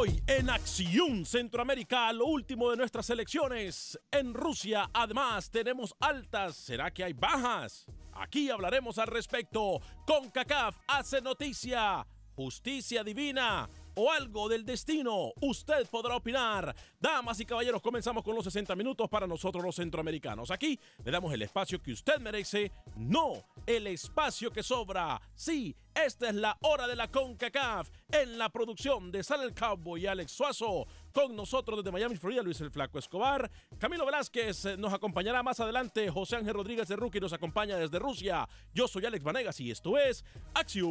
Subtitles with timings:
[0.00, 4.00] Hoy en Acción Centroamérica, lo último de nuestras elecciones.
[4.10, 6.56] En Rusia, además, tenemos altas.
[6.56, 7.84] ¿Será que hay bajas?
[8.14, 9.78] Aquí hablaremos al respecto.
[10.06, 12.06] Con CACAF hace noticia.
[12.34, 15.32] Justicia divina o algo del destino.
[15.40, 16.74] Usted podrá opinar.
[16.98, 20.50] Damas y caballeros, comenzamos con los 60 minutos para nosotros los centroamericanos.
[20.50, 25.20] Aquí le damos el espacio que usted merece, no el espacio que sobra.
[25.34, 30.02] Sí, esta es la hora de la CONCACAF en la producción de Sal el Cowboy
[30.02, 30.86] y Alex Suazo.
[31.12, 33.50] Con nosotros desde Miami, Florida, Luis el Flaco Escobar.
[33.78, 36.08] Camilo Velázquez eh, nos acompañará más adelante.
[36.10, 38.48] José Ángel Rodríguez de Rookie nos acompaña desde Rusia.
[38.72, 40.24] Yo soy Alex Vanegas y esto es
[40.54, 40.90] Acción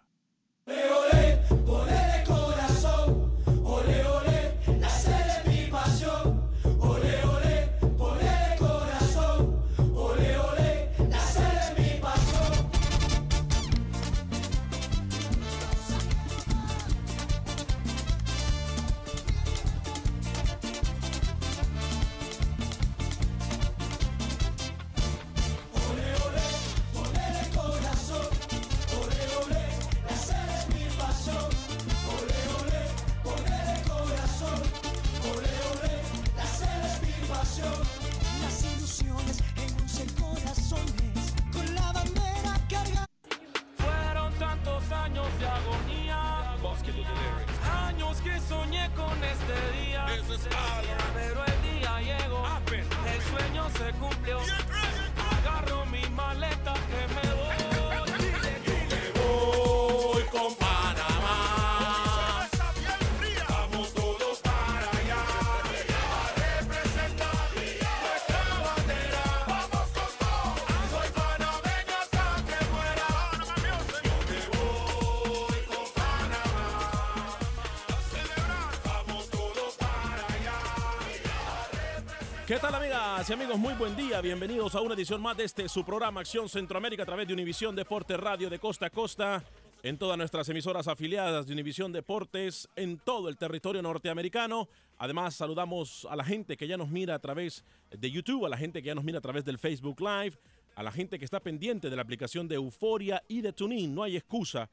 [83.21, 83.59] Amigas y amigos?
[83.59, 84.19] Muy buen día.
[84.19, 87.75] Bienvenidos a una edición más de este su programa Acción Centroamérica a través de Univisión
[87.75, 89.43] Deporte Radio de costa a costa
[89.83, 94.69] en todas nuestras emisoras afiliadas de Univisión Deportes en todo el territorio norteamericano.
[94.97, 98.57] Además, saludamos a la gente que ya nos mira a través de YouTube, a la
[98.57, 100.39] gente que ya nos mira a través del Facebook Live,
[100.73, 103.93] a la gente que está pendiente de la aplicación de Euforia y de TuneIn.
[103.93, 104.67] No hay excusa.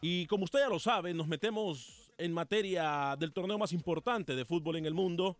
[0.00, 4.46] Y como usted ya lo sabe, nos metemos en materia del torneo más importante de
[4.46, 5.36] fútbol en el mundo.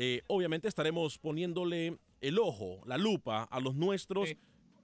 [0.00, 4.28] Eh, obviamente estaremos poniéndole el ojo, la lupa a los nuestros,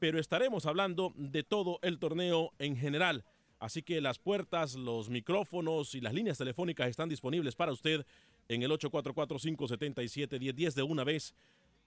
[0.01, 3.25] pero estaremos hablando de todo el torneo en general.
[3.61, 8.05] Así que las puertas, los micrófonos y las líneas telefónicas están disponibles para usted
[8.49, 11.33] en el 844-577-1010 de una vez.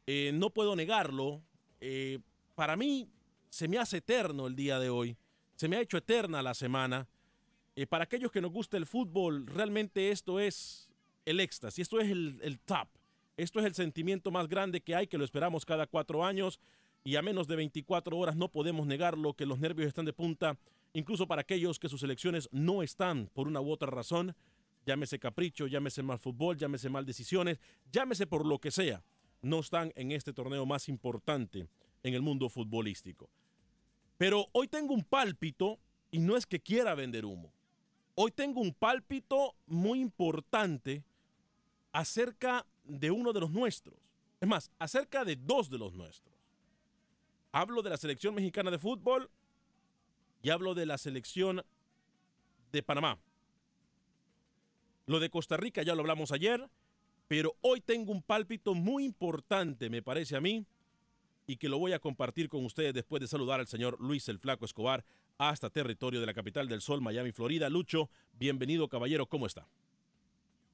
[0.07, 1.41] Eh, no puedo negarlo.
[1.81, 2.19] eh,
[2.55, 3.07] para mí
[3.49, 5.17] se me hace eterno el día de hoy.
[5.55, 7.07] Se me ha hecho eterna la semana.
[7.75, 10.89] Eh, para aquellos que nos gusta el fútbol, realmente esto es
[11.25, 12.87] el éxtasis, esto es el, el top.
[13.37, 16.59] Esto es el sentimiento más grande que hay, que lo esperamos cada cuatro años
[17.03, 20.57] y a menos de 24 horas no podemos negarlo, que los nervios están de punta,
[20.93, 24.35] incluso para aquellos que sus elecciones no están por una u otra razón,
[24.87, 27.59] llámese capricho, llámese mal fútbol, llámese mal decisiones,
[27.91, 29.03] llámese por lo que sea,
[29.43, 31.67] no están en este torneo más importante
[32.01, 33.29] en el mundo futbolístico.
[34.17, 35.79] Pero hoy tengo un pálpito
[36.09, 37.53] y no es que quiera vender humo.
[38.15, 41.03] Hoy tengo un pálpito muy importante
[41.91, 43.95] acerca de uno de los nuestros.
[44.39, 46.35] Es más, acerca de dos de los nuestros.
[47.51, 49.29] Hablo de la selección mexicana de fútbol
[50.41, 51.63] y hablo de la selección
[52.71, 53.17] de Panamá.
[55.05, 56.69] Lo de Costa Rica ya lo hablamos ayer,
[57.27, 60.65] pero hoy tengo un pálpito muy importante, me parece a mí,
[61.47, 64.37] y que lo voy a compartir con ustedes después de saludar al señor Luis el
[64.37, 65.05] Flaco Escobar
[65.37, 67.69] hasta territorio de la capital del sol, Miami, Florida.
[67.69, 69.67] Lucho, bienvenido caballero, ¿cómo está?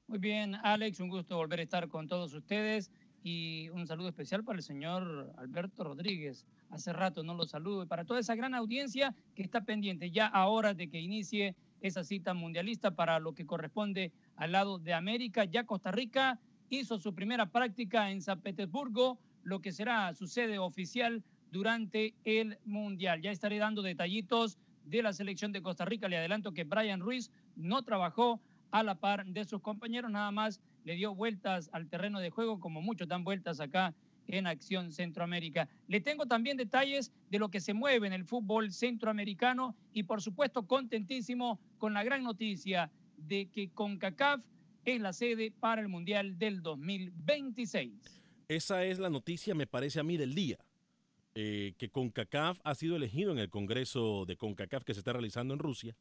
[0.06, 2.90] Muy bien, Alex, un gusto volver a estar con todos ustedes
[3.22, 6.44] y un saludo especial para el señor Alberto Rodríguez.
[6.68, 10.26] Hace rato no lo saludo y para toda esa gran audiencia que está pendiente ya
[10.26, 15.46] ahora de que inicie esa cita mundialista para lo que corresponde al lado de América.
[15.46, 20.58] Ya Costa Rica hizo su primera práctica en San Petersburgo, lo que será su sede
[20.58, 23.22] oficial durante el Mundial.
[23.22, 26.08] Ya estaré dando detallitos de la selección de Costa Rica.
[26.08, 28.42] Le adelanto que Brian Ruiz no trabajó
[28.74, 32.58] a la par de sus compañeros, nada más le dio vueltas al terreno de juego,
[32.58, 33.94] como muchos dan vueltas acá
[34.26, 35.68] en Acción Centroamérica.
[35.86, 40.20] Le tengo también detalles de lo que se mueve en el fútbol centroamericano y por
[40.20, 44.40] supuesto contentísimo con la gran noticia de que CONCACAF
[44.84, 47.92] es la sede para el Mundial del 2026.
[48.48, 50.58] Esa es la noticia, me parece a mí, del día.
[51.36, 55.54] eh, que CONCACAF ha sido elegido en el Congreso de CONCACAF que se está realizando
[55.54, 55.94] en Rusia.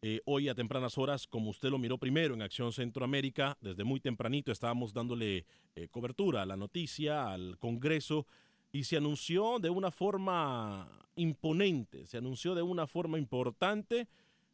[0.00, 3.98] Eh, hoy a tempranas horas, como usted lo miró primero en Acción Centroamérica, desde muy
[3.98, 8.24] tempranito estábamos dándole eh, cobertura a la noticia, al Congreso,
[8.70, 14.06] y se anunció de una forma imponente, se anunció de una forma importante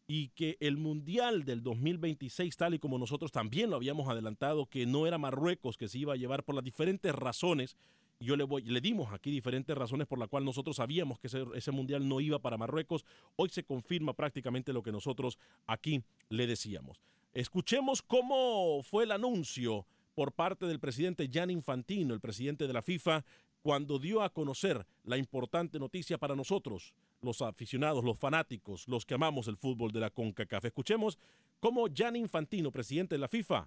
[0.07, 4.87] y que el Mundial del 2026, tal y como nosotros también lo habíamos adelantado, que
[4.87, 7.77] no era Marruecos que se iba a llevar por las diferentes razones,
[8.25, 11.45] yo le, voy, le dimos aquí diferentes razones por las cuales nosotros sabíamos que ese,
[11.55, 13.05] ese Mundial no iba para Marruecos,
[13.37, 17.01] hoy se confirma prácticamente lo que nosotros aquí le decíamos.
[17.33, 22.83] Escuchemos cómo fue el anuncio por parte del presidente Jan Infantino, el presidente de la
[22.83, 23.25] FIFA,
[23.63, 26.93] cuando dio a conocer la importante noticia para nosotros,
[27.23, 30.67] los aficionados, los fanáticos, los que amamos el fútbol de la CONCACAF.
[30.67, 31.19] Escuchemos
[31.61, 33.67] cómo Jan Infantino, presidente de la FIFA,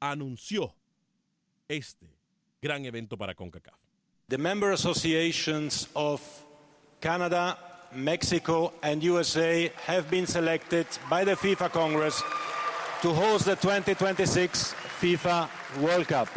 [0.00, 0.74] anunció
[1.68, 2.08] este
[2.60, 3.85] gran evento para CONCACAF.
[4.28, 6.20] The member associations of
[7.00, 7.56] Canada,
[7.92, 12.20] Mexico, and USA have been selected by the FIFA Congress
[13.02, 15.48] to host the 2026 FIFA
[15.80, 16.28] World Cup.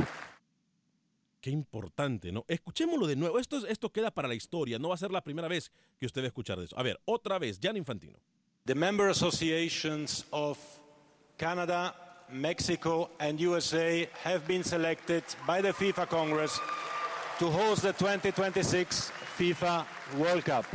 [1.41, 2.45] Qué importante, ¿no?
[2.47, 3.39] Escuchémoslo de nuevo.
[3.39, 4.77] Esto, es- esto queda para la historia.
[4.77, 6.77] No va a ser la primera vez que usted va a escuchar de eso.
[6.77, 8.19] A ver, otra vez, Jan Infantino.
[8.65, 10.59] The member associations of
[11.37, 11.95] Canada,
[12.29, 16.59] Mexico, and USA have been selected by the FIFA Congress
[17.39, 19.85] to host the 2026 FIFA
[20.17, 20.65] World Cup.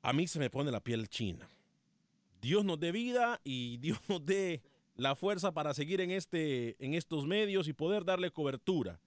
[0.00, 1.48] A mí se me pone la piel china.
[2.40, 4.62] Dios nos dé vida y Dios nos dé
[4.94, 9.00] la fuerza para seguir en, este, en estos medios y poder darle cobertura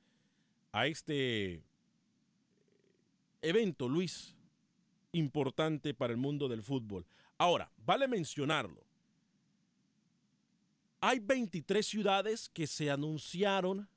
[0.74, 1.64] a este
[3.42, 4.36] evento, Luis,
[5.14, 7.06] importante para el mundo del fútbol.
[7.38, 8.84] Ahora, vale mencionarlo.
[11.00, 13.88] Hay 23 ciudades que se anunciaron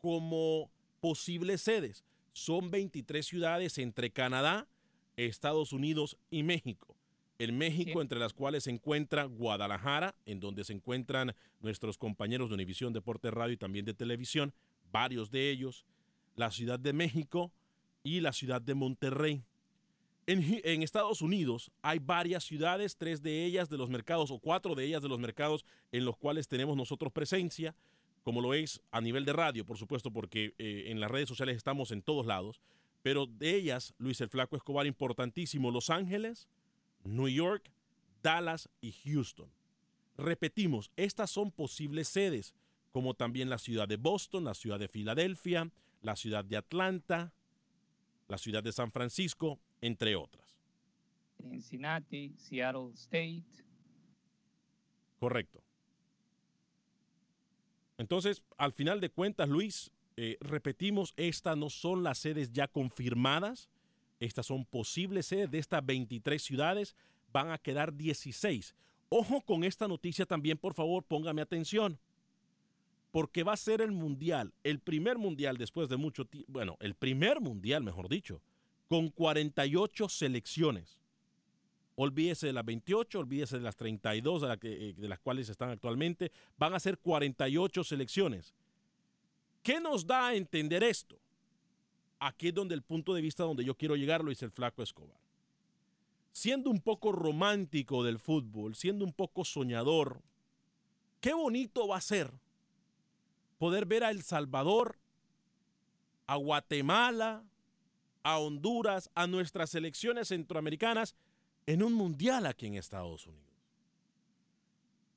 [0.00, 2.04] como posibles sedes.
[2.32, 4.66] Son 23 ciudades entre Canadá,
[5.16, 6.96] Estados Unidos y México.
[7.38, 7.98] En México, Sí.
[8.00, 13.30] entre las cuales se encuentra Guadalajara, en donde se encuentran nuestros compañeros de Univisión Deporte
[13.30, 14.52] Radio y también de televisión,
[14.92, 15.84] varios de ellos,
[16.36, 17.50] la Ciudad de México
[18.02, 19.42] y la Ciudad de Monterrey.
[20.26, 24.74] En, en Estados Unidos hay varias ciudades, tres de ellas de los mercados o cuatro
[24.74, 27.74] de ellas de los mercados en los cuales tenemos nosotros presencia,
[28.22, 31.56] como lo es a nivel de radio, por supuesto, porque eh, en las redes sociales
[31.56, 32.60] estamos en todos lados,
[33.02, 36.48] pero de ellas, Luis el Flaco Escobar, importantísimo, Los Ángeles,
[37.04, 37.70] New York,
[38.22, 39.50] Dallas y Houston.
[40.18, 42.54] Repetimos, estas son posibles sedes,
[42.92, 45.70] como también la ciudad de Boston, la ciudad de Filadelfia,
[46.02, 47.32] la ciudad de Atlanta,
[48.28, 50.58] la ciudad de San Francisco, entre otras.
[51.40, 53.44] Cincinnati, Seattle State.
[55.18, 55.62] Correcto.
[58.00, 63.68] Entonces, al final de cuentas, Luis, eh, repetimos, estas no son las sedes ya confirmadas,
[64.20, 66.96] estas son posibles sedes de estas 23 ciudades,
[67.30, 68.74] van a quedar 16.
[69.10, 71.98] Ojo con esta noticia también, por favor, póngame atención,
[73.10, 76.94] porque va a ser el mundial, el primer mundial después de mucho tiempo, bueno, el
[76.94, 78.40] primer mundial, mejor dicho,
[78.88, 80.99] con 48 selecciones.
[82.02, 86.32] Olvídese de las 28, olvídese de las 32 de, eh, de las cuales están actualmente.
[86.56, 88.54] Van a ser 48 selecciones.
[89.62, 91.18] ¿Qué nos da a entender esto?
[92.18, 94.82] Aquí es donde el punto de vista donde yo quiero llegar lo dice el flaco
[94.82, 95.20] Escobar.
[96.32, 100.22] Siendo un poco romántico del fútbol, siendo un poco soñador,
[101.20, 102.32] qué bonito va a ser
[103.58, 104.96] poder ver a El Salvador,
[106.26, 107.44] a Guatemala,
[108.22, 111.14] a Honduras, a nuestras selecciones centroamericanas
[111.72, 113.46] en un mundial aquí en Estados Unidos.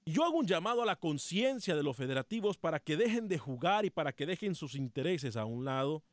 [0.06, 3.86] Yo hago un llamado a la conciencia de los federativos para que dejen de jugar
[3.86, 6.04] y para que dejen sus intereses a un lado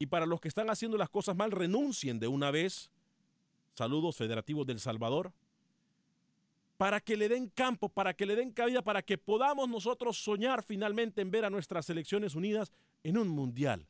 [0.00, 2.90] y para los que están haciendo las cosas mal renuncien de una vez.
[3.74, 5.32] Saludos federativos del Salvador.
[6.76, 10.64] Para que le den campo, para que le den cabida, para que podamos nosotros soñar
[10.64, 12.72] finalmente en ver a nuestras selecciones unidas
[13.04, 13.86] en un mundial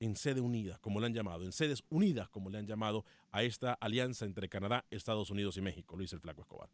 [0.00, 3.42] en sede unida, como le han llamado, en sedes unidas, como le han llamado a
[3.42, 6.70] esta alianza entre Canadá, Estados Unidos y México, Luis el Flaco Escobar.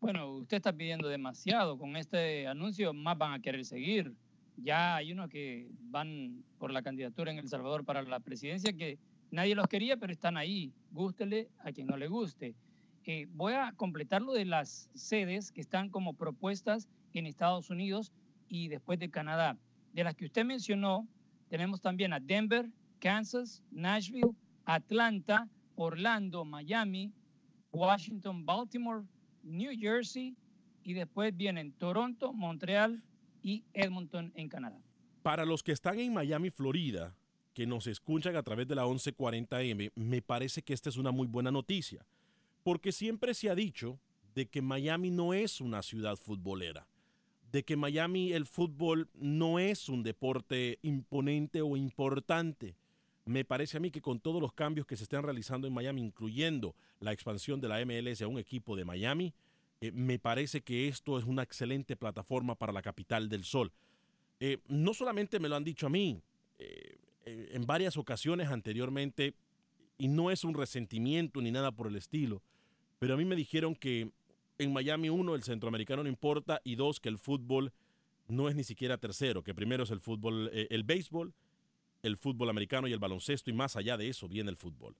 [0.00, 1.78] Bueno, usted está pidiendo demasiado.
[1.78, 4.12] Con este anuncio más van a querer seguir.
[4.56, 8.98] Ya hay unos que van por la candidatura en El Salvador para la presidencia que
[9.30, 10.72] nadie los quería, pero están ahí.
[10.90, 12.56] Gústele a quien no le guste.
[13.04, 18.10] Eh, voy a completar lo de las sedes que están como propuestas en Estados Unidos
[18.48, 19.56] y después de Canadá.
[19.92, 21.06] De las que usted mencionó,
[21.52, 22.66] tenemos también a Denver,
[22.98, 27.12] Kansas, Nashville, Atlanta, Orlando, Miami,
[27.72, 29.04] Washington, Baltimore,
[29.42, 30.34] New Jersey
[30.82, 33.02] y después vienen Toronto, Montreal
[33.42, 34.80] y Edmonton en Canadá.
[35.22, 37.14] Para los que están en Miami, Florida,
[37.52, 41.26] que nos escuchan a través de la 1140M, me parece que esta es una muy
[41.26, 42.06] buena noticia,
[42.62, 44.00] porque siempre se ha dicho
[44.34, 46.88] de que Miami no es una ciudad futbolera,
[47.52, 52.74] de que Miami el fútbol no es un deporte imponente o importante.
[53.26, 56.00] Me parece a mí que con todos los cambios que se están realizando en Miami,
[56.00, 59.34] incluyendo la expansión de la MLS a un equipo de Miami,
[59.82, 63.70] eh, me parece que esto es una excelente plataforma para la capital del sol.
[64.40, 66.22] Eh, no solamente me lo han dicho a mí,
[66.58, 69.34] eh, en varias ocasiones anteriormente,
[69.98, 72.42] y no es un resentimiento ni nada por el estilo,
[72.98, 74.10] pero a mí me dijeron que
[74.58, 77.72] en Miami, uno, el centroamericano no importa, y dos, que el fútbol
[78.28, 81.34] no es ni siquiera tercero, que primero es el fútbol, eh, el béisbol,
[82.02, 84.96] el fútbol americano y el baloncesto, y más allá de eso viene el fútbol.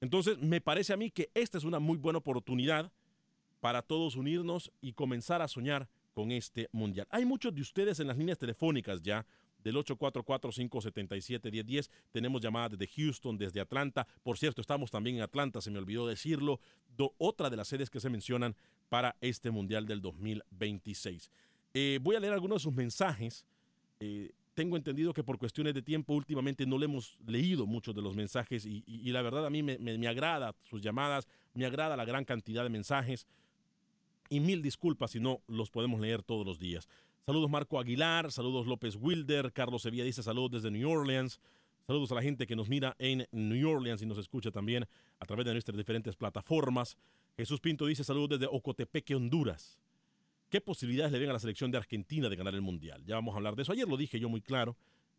[0.00, 2.90] Entonces, me parece a mí que esta es una muy buena oportunidad
[3.60, 7.06] para todos unirnos y comenzar a soñar con este mundial.
[7.10, 9.26] Hay muchos de ustedes en las líneas telefónicas ya
[9.62, 11.90] del 844-577-1010.
[12.12, 14.06] Tenemos llamadas desde Houston, desde Atlanta.
[14.22, 16.60] Por cierto, estamos también en Atlanta, se me olvidó decirlo.
[17.18, 18.56] Otra de las sedes que se mencionan
[18.88, 21.30] para este Mundial del 2026.
[21.72, 23.46] Eh, voy a leer algunos de sus mensajes.
[24.00, 28.02] Eh, tengo entendido que por cuestiones de tiempo últimamente no le hemos leído muchos de
[28.02, 32.24] los mensajes y, la verdad a mí me agrada sus llamadas, me agrada la gran
[32.24, 33.26] cantidad de mensajes
[34.30, 36.88] y mil disculpas si no los podemos leer todos los días.
[37.26, 41.38] Saludos Marco Aguilar, saludos López Wilder, Carlos Sevilla dice saludos desde New Orleans,
[41.86, 44.86] saludos a la gente que nos mira en New Orleans y nos escucha también
[45.18, 46.96] a través de nuestras diferentes plataformas.
[47.36, 49.78] Jesús Pinto dice saludos desde Ocotepeque, Honduras.
[50.48, 53.04] ¿Qué posibilidades le ven a la selección de Argentina de ganar el Mundial?
[53.04, 53.72] Ya vamos a hablar de eso.
[53.72, 54.76] Ayer lo dije yo muy claro.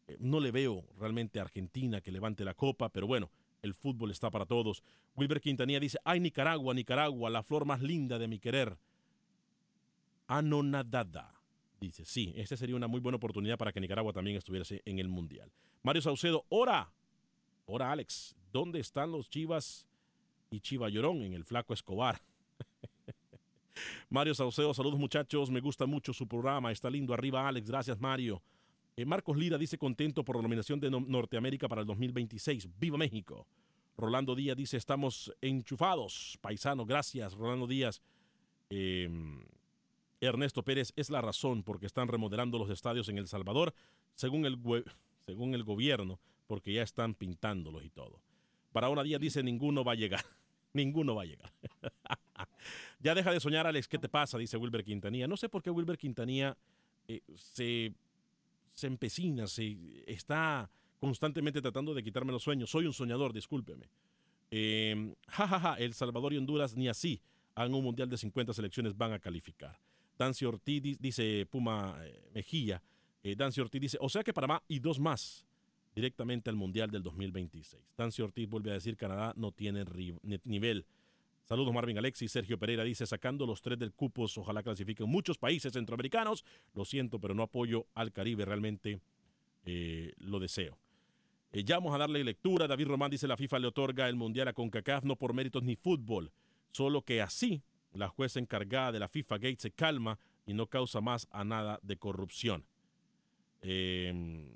[0.08, 3.29] eh, no le veo realmente a Argentina que levante la copa, pero bueno,
[3.62, 4.84] el fútbol está para todos.
[5.15, 8.77] Wilber Quintanilla dice, ay Nicaragua, Nicaragua, la flor más linda de mi querer.
[10.27, 11.40] Anonadada.
[11.81, 15.09] Dice, sí, esta sería una muy buena oportunidad para que Nicaragua también estuviese en el
[15.09, 15.51] Mundial.
[15.81, 16.93] Mario Saucedo, ora.
[17.65, 18.35] Ora, Alex.
[18.53, 19.88] ¿Dónde están los Chivas
[20.51, 22.21] y Chiva Llorón en el Flaco Escobar?
[24.09, 25.50] Mario Saucedo, saludos muchachos.
[25.50, 26.71] Me gusta mucho su programa.
[26.71, 27.13] Está lindo.
[27.13, 27.67] Arriba, Alex.
[27.69, 28.41] Gracias, Mario.
[28.95, 32.67] Eh, Marcos Lira dice contento por la nominación de no- Norteamérica para el 2026.
[32.79, 33.47] ¡Viva México!
[33.97, 36.38] Rolando Díaz dice estamos enchufados.
[36.41, 38.01] Paisano, gracias, Rolando Díaz.
[38.69, 39.09] Eh,
[40.22, 43.74] Ernesto Pérez es la razón porque están remodelando los estadios en El Salvador,
[44.13, 44.56] según el,
[45.66, 48.22] gobierno, porque ya están pintándolos y todo.
[48.72, 50.24] Barahona Díaz dice ninguno va a llegar.
[50.74, 51.51] ninguno va a llegar.
[53.00, 53.88] ya deja de soñar, Alex.
[53.88, 54.38] ¿Qué te pasa?
[54.38, 55.28] Dice Wilber Quintanilla.
[55.28, 56.56] No sé por qué Wilber Quintanilla
[57.08, 57.92] eh, se,
[58.75, 59.75] se empecina, se
[60.06, 62.70] está constantemente tratando de quitarme los sueños.
[62.70, 63.90] Soy un soñador, discúlpeme.
[64.51, 67.22] Eh, ja, ja, ja, El Salvador y Honduras ni así.
[67.56, 69.78] A un mundial de 50 selecciones van a calificar.
[70.22, 72.80] Dancy Ortiz di- dice Puma eh, Mejía.
[73.24, 75.48] Eh, Dancy Ortiz dice, o sea que Panamá y dos más
[75.96, 77.84] directamente al Mundial del 2026.
[77.98, 79.84] Dancy Ortiz vuelve a decir, Canadá no tiene
[80.44, 80.86] nivel.
[81.46, 82.32] Saludos Marvin Alexis.
[82.32, 86.46] Sergio Pereira dice, sacando los tres del cupos, ojalá clasifiquen muchos países centroamericanos.
[86.75, 89.00] Lo siento, pero no apoyo al Caribe, realmente
[89.66, 90.78] eh, lo deseo.
[91.51, 92.68] Eh, ya vamos a darle lectura.
[92.68, 95.75] David Román dice, la FIFA le otorga el Mundial a CONCACAF no por méritos ni
[95.75, 96.32] fútbol,
[96.72, 101.01] solo que así la jueza encargada de la FIFA Gate se calma y no causa
[101.01, 102.65] más a nada de corrupción.
[103.62, 104.48] Eh,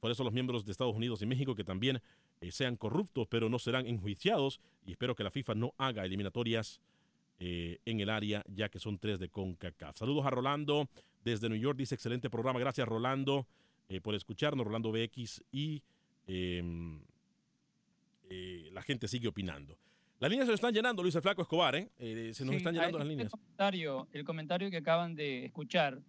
[0.00, 2.00] por eso los miembros de Estados Unidos y México que también
[2.40, 6.80] eh, sean corruptos, pero no serán enjuiciados y espero que la FIFA no haga eliminatorias
[7.38, 9.98] eh, en el área, ya que son tres de CONCACAF.
[9.98, 10.88] Saludos a Rolando
[11.22, 12.58] desde New York, dice excelente programa.
[12.58, 13.46] Gracias Rolando
[13.90, 15.82] eh, por escucharnos, Rolando BX y
[16.26, 16.62] eh,
[18.72, 19.76] la gente sigue opinando.
[20.18, 21.90] Las líneas se están llenando, Luis el Flaco Escobar, ¿eh?
[21.98, 23.30] Eh, se nos Sí, están llenando las líneas.
[23.30, 26.00] comentario- el comentario que acaban de escuchar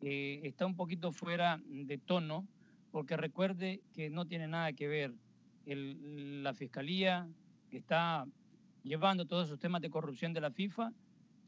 [0.00, 2.46] eh, está un poquito fuera de tono,
[2.92, 5.12] porque recuerde que no tiene nada que ver
[5.66, 7.28] el- la fiscalía
[7.68, 8.24] que está
[8.84, 10.92] llevando todos esos temas de corrupción de la FIFA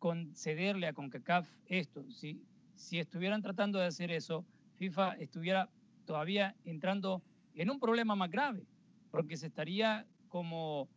[0.01, 2.05] con cederle a CONCACAF esto.
[2.11, 2.43] Si,
[2.75, 5.69] si estuvieran tratando de hacer eso, FIFA estuviera
[6.05, 7.23] todavía entrando
[7.55, 8.65] en un problema más grave,
[9.13, 10.89] porque se estaría como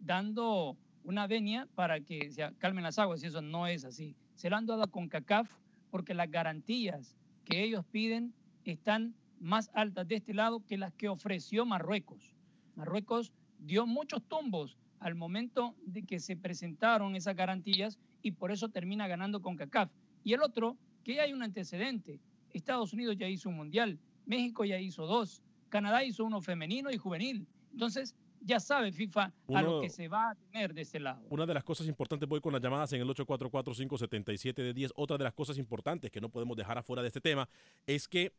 [0.00, 4.14] dando una venia para que se calmen las aguas y eso no es así.
[4.34, 5.52] Se lo han dado con CACAF
[5.90, 11.08] porque las garantías que ellos piden están más altas de este lado que las que
[11.08, 12.34] ofreció Marruecos.
[12.76, 18.68] Marruecos dio muchos tumbos al momento de que se presentaron esas garantías y por eso
[18.68, 19.90] termina ganando con CACAF.
[20.22, 22.20] Y el otro, que ya hay un antecedente.
[22.50, 26.98] Estados Unidos ya hizo un mundial, México ya hizo dos, Canadá hizo uno femenino y
[26.98, 27.46] juvenil.
[27.72, 28.14] Entonces,
[28.44, 31.22] ya sabe FIFA a lo que se va a tener de este lado.
[31.30, 34.92] Una de las cosas importantes, voy con las llamadas en el 844-577 de 10.
[34.96, 37.48] Otra de las cosas importantes que no podemos dejar afuera de este tema
[37.86, 38.32] es que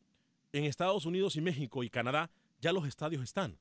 [0.51, 2.29] en Estados Unidos y México y Canadá
[2.59, 3.57] ya los estadios están.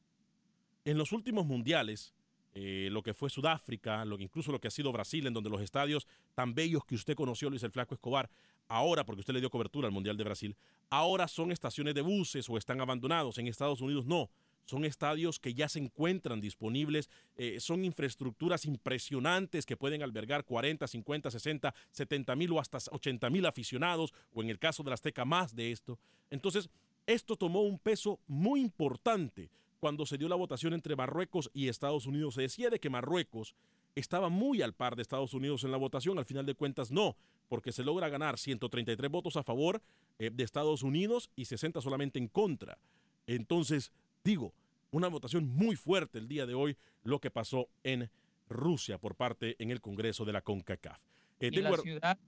[0.85, 2.13] En los últimos mundiales,
[2.55, 5.49] eh, lo que fue Sudáfrica, lo que incluso lo que ha sido Brasil, en donde
[5.49, 8.29] los estadios tan bellos que usted conoció, Luis el Flaco Escobar,
[8.69, 10.57] ahora, porque usted le dio cobertura al Mundial de Brasil,
[10.91, 13.39] ahora son estaciones de buses o están abandonados.
[13.39, 14.29] En Estados Unidos no.
[14.65, 20.87] Son estadios que ya se encuentran disponibles, eh, son infraestructuras impresionantes que pueden albergar 40,
[20.87, 24.95] 50, 60, 70 mil o hasta 80 mil aficionados, o en el caso de la
[24.95, 25.99] Azteca más de esto.
[26.31, 26.71] Entonces,
[27.07, 32.07] esto tomó un peso muy importante cuando se dio la votación entre Marruecos y Estados
[32.07, 32.35] Unidos.
[32.35, 33.57] Se decía de que Marruecos
[33.97, 37.17] estaba muy al par de Estados Unidos en la votación, al final de cuentas no,
[37.49, 39.83] porque se logra ganar 133 votos a favor
[40.19, 42.79] eh, de Estados Unidos y 60 solamente en contra.
[43.27, 43.93] Entonces,
[44.25, 44.53] digo,
[44.91, 48.11] una votación muy fuerte el día de hoy, lo que pasó en
[48.49, 50.99] Rusia por parte en el Congreso de la CONCACAF.
[51.41, 52.23] Eh, Y ar- ciudades,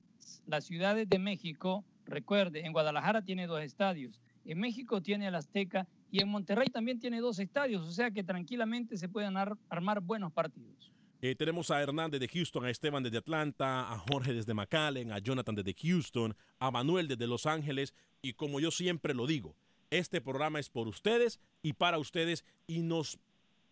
[0.47, 5.87] las ciudades de México, recuerde, en Guadalajara tiene dos estadios, en México tiene el Azteca
[6.11, 10.01] y en Monterrey también tiene dos estadios, o sea que tranquilamente se pueden ar- armar
[10.01, 10.91] buenos partidos.
[11.21, 15.19] Eh, tenemos a Hernández de Houston, a Esteban desde Atlanta, a Jorge desde McAllen, a
[15.19, 17.95] Jonathan desde Houston, a Manuel desde Los Ángeles.
[18.21, 19.57] Y como yo siempre lo digo,
[19.99, 23.19] este programa es por ustedes y para ustedes y nos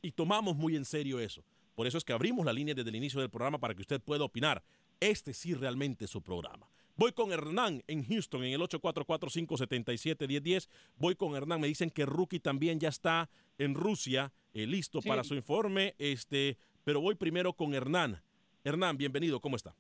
[0.03, 1.43] y tomamos muy en serio eso.
[1.75, 4.01] Por eso es que abrimos la línea desde el inicio del programa para que usted
[4.01, 4.63] pueda opinar.
[5.01, 6.69] Este sí realmente es su programa.
[6.97, 10.69] Voy con Hernán en Houston en el 844-577-1010.
[10.99, 11.61] Voy con Hernán.
[11.61, 15.09] Me dicen que Rookie también ya está en Rusia, eh, listo Sí.
[15.09, 15.95] para su informe.
[15.99, 18.21] Este, pero voy primero con Hernán.
[18.65, 19.41] Hernán, bienvenido.
[19.41, 19.75] ¿Cómo está?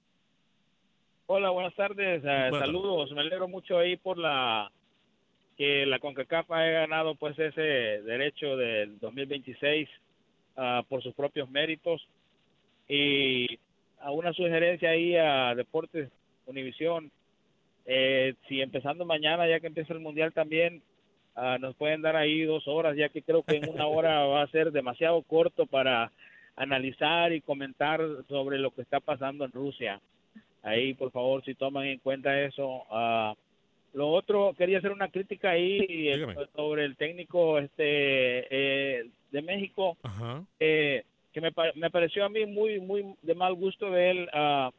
[1.26, 2.22] Hola, buenas tardes.
[2.24, 3.10] eh, Buenas saludos.
[3.12, 4.72] Me alegro mucho ahí por la
[5.56, 9.88] que la CONCACAF haya ganado pues ese derecho del 2026
[10.56, 12.06] ah, por sus propios méritos.
[12.88, 13.58] Y
[14.00, 16.10] a una sugerencia ahí a Deportes
[16.46, 17.10] Univisión
[17.84, 20.82] eh, si empezando mañana ya que empieza el mundial también
[21.34, 24.42] ah, nos pueden dar ahí dos horas ya que creo que en una hora va
[24.42, 26.12] a ser demasiado corto para
[26.54, 30.00] analizar y comentar sobre lo que está pasando en Rusia.
[30.62, 33.34] Ahí por favor si toman en cuenta eso ah,
[33.94, 35.78] lo otro quería hacer una crítica ahí
[36.08, 39.96] eh, sobre el técnico este eh, de México.
[40.58, 44.70] Eh, que me, me pareció a mí muy muy de mal gusto de él ah,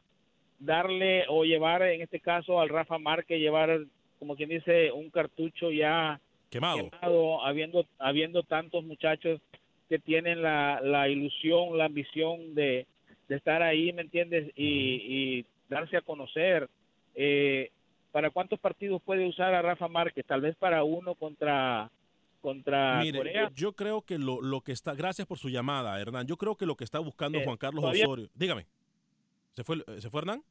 [0.58, 3.80] darle o llevar en este caso al Rafa Márquez llevar
[4.18, 6.90] como quien dice un cartucho ya Quemado.
[6.90, 9.40] quemado, habiendo habiendo tantos muchachos
[9.88, 12.86] que tienen la, la ilusión la ambición de,
[13.28, 16.68] de estar ahí me entiendes y, y darse a conocer.
[17.16, 17.70] Eh,
[18.14, 21.90] para cuántos partidos puede usar a Rafa Márquez tal vez para uno contra
[22.40, 26.24] contra Mire, Corea yo creo que lo, lo que está, gracias por su llamada, Hernán.
[26.28, 28.28] Yo creo que lo que está buscando Eh, Juan Carlos todavía- Osorio.
[28.36, 28.66] Dígame.
[29.50, 30.44] ¿Se fue, eh, ¿Se fue Hernán?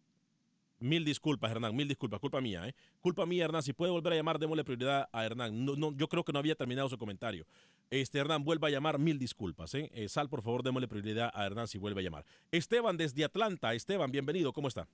[0.80, 2.74] Mil disculpas, Hernán, mil disculpas, culpa mía, ¿eh?
[3.00, 3.64] Culpa mía, Hernán.
[3.64, 5.64] Si puede volver a llamar, démosle prioridad a Hernán.
[5.64, 7.46] No, no, yo creo que no había terminado su comentario.
[7.90, 9.90] Este, Hernán, vuelva a llamar, mil disculpas, ¿eh?
[9.94, 12.26] Eh, Sal, por favor, démosle prioridad a Hernán si vuelve a llamar.
[12.52, 13.74] Esteban, desde Atlanta.
[13.74, 14.86] Esteban, bienvenido, ¿cómo está?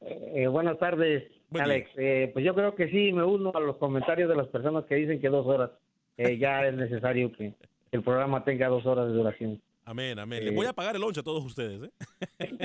[0.00, 1.90] Eh, buenas tardes, Alex.
[1.96, 4.94] Eh, pues yo creo que sí, me uno a los comentarios de las personas que
[4.96, 5.70] dicen que dos horas
[6.16, 7.54] eh, ya es necesario que
[7.92, 9.60] el programa tenga dos horas de duración.
[9.84, 10.44] Amén, amén.
[10.44, 11.90] Les Eh, voy a pagar el lonche a todos ustedes, ¿eh?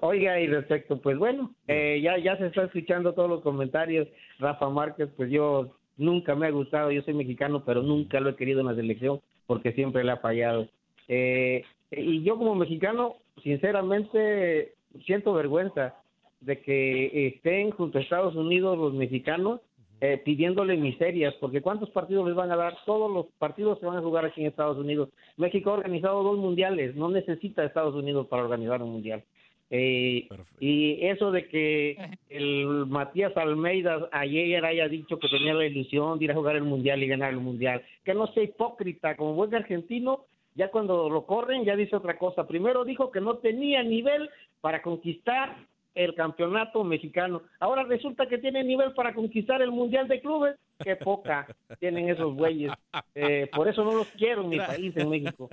[0.00, 4.08] Oiga, y respecto, pues bueno, eh, ya, ya se está escuchando todos los comentarios.
[4.40, 8.36] Rafa Márquez, pues yo nunca me ha gustado, yo soy mexicano, pero nunca lo he
[8.36, 10.68] querido en la selección porque siempre le ha fallado.
[11.06, 13.14] Eh, y yo como mexicano,
[13.44, 14.74] sinceramente,
[15.06, 15.94] siento vergüenza
[16.40, 19.60] de que estén junto a Estados Unidos los mexicanos
[20.00, 22.76] eh, pidiéndole miserias, porque ¿cuántos partidos les van a dar?
[22.84, 25.10] Todos los partidos se van a jugar aquí en Estados Unidos.
[25.36, 29.22] México ha organizado dos mundiales, no necesita a Estados Unidos para organizar un mundial.
[29.70, 30.28] Eh,
[30.58, 31.96] y eso de que
[32.28, 36.64] el Matías Almeida ayer haya dicho que tenía la ilusión de ir a jugar el
[36.64, 40.26] mundial y ganar el mundial, que no sea hipócrita, como buen argentino,
[40.56, 42.46] ya cuando lo corren ya dice otra cosa.
[42.48, 44.28] Primero dijo que no tenía nivel
[44.62, 45.54] para conquistar
[45.94, 47.42] el campeonato mexicano.
[47.60, 50.56] Ahora resulta que tiene nivel para conquistar el mundial de clubes.
[50.82, 51.46] Qué poca
[51.78, 52.72] tienen esos güeyes.
[53.14, 55.50] Eh, por eso no los quiero en mi país, en México.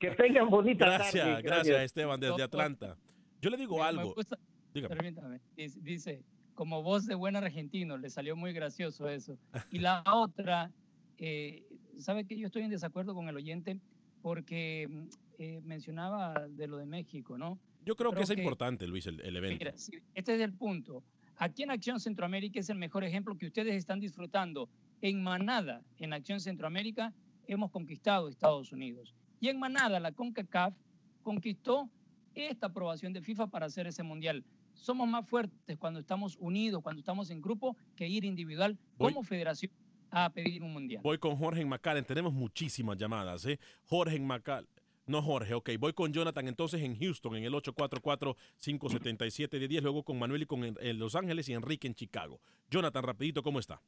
[0.00, 1.42] Que tengan bonita Gracias, tarde.
[1.42, 2.96] gracias, Esteban, desde Atlanta.
[3.42, 4.14] Yo le digo Me- me algo.
[4.14, 4.38] gusta-.
[4.72, 5.40] Permítame.
[5.56, 6.22] Dice,
[6.54, 9.36] como voz de buen argentino, le salió muy gracioso eso.
[9.70, 10.70] Y la otra,
[11.18, 11.64] eh,
[11.98, 13.76] ¿sabe que yo estoy en desacuerdo con el oyente?
[14.22, 14.88] Porque
[15.38, 17.58] eh, mencionaba de lo de México, ¿no?
[17.84, 19.64] Yo creo, que es que- importante, Luis, el, el evento.
[19.64, 21.02] Mira, sí, este es el punto.
[21.36, 24.68] Aquí en Acción Centroamérica es el mejor ejemplo que ustedes están disfrutando.
[25.00, 27.12] En Manada, en Acción Centroamérica,
[27.48, 29.14] hemos conquistado Estados Unidos.
[29.40, 30.74] Y en Manada, la CONCACAF
[31.22, 31.88] conquistó
[32.34, 34.44] esta aprobación de FIFA para hacer ese mundial.
[34.74, 39.22] Somos más fuertes cuando estamos unidos, cuando estamos en grupo, que ir individual Voy- como
[39.24, 39.70] federación
[40.10, 41.02] a pedir un mundial.
[41.02, 42.04] Voy con Jorge en McAllen.
[42.04, 43.58] Tenemos muchísimas llamadas, ¿eh?
[43.84, 44.68] Jorge en McAllen.
[45.06, 45.70] No, Jorge, ok.
[45.78, 49.82] Voy con Jonathan entonces en Houston, en el 844-577-10.
[49.82, 52.40] Luego con Manuel y con en, Los Ángeles y Enrique en Chicago.
[52.70, 53.80] Jonathan, rapidito, ¿cómo está?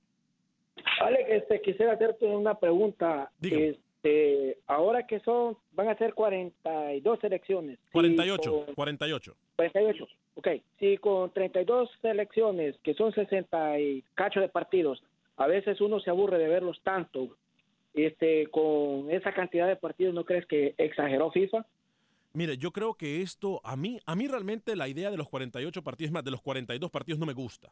[1.00, 3.30] Alex, este, quisiera hacerte una pregunta.
[3.40, 7.78] Este, ahora que son, van a ser 42 selecciones.
[7.86, 9.36] Si 48, con 48.
[9.56, 10.08] 48.
[10.36, 10.48] Ok,
[10.80, 15.00] si con 32 selecciones, que son 60 y cacho de partidos,
[15.36, 17.36] a veces uno se aburre de verlos tanto.
[17.94, 21.64] Este, con esa cantidad de partidos, ¿no crees que exageró FIFA?
[22.32, 25.82] Mire, yo creo que esto, a mí, a mí realmente la idea de los 48
[25.82, 27.70] partidos, más, de los 42 partidos no me gusta.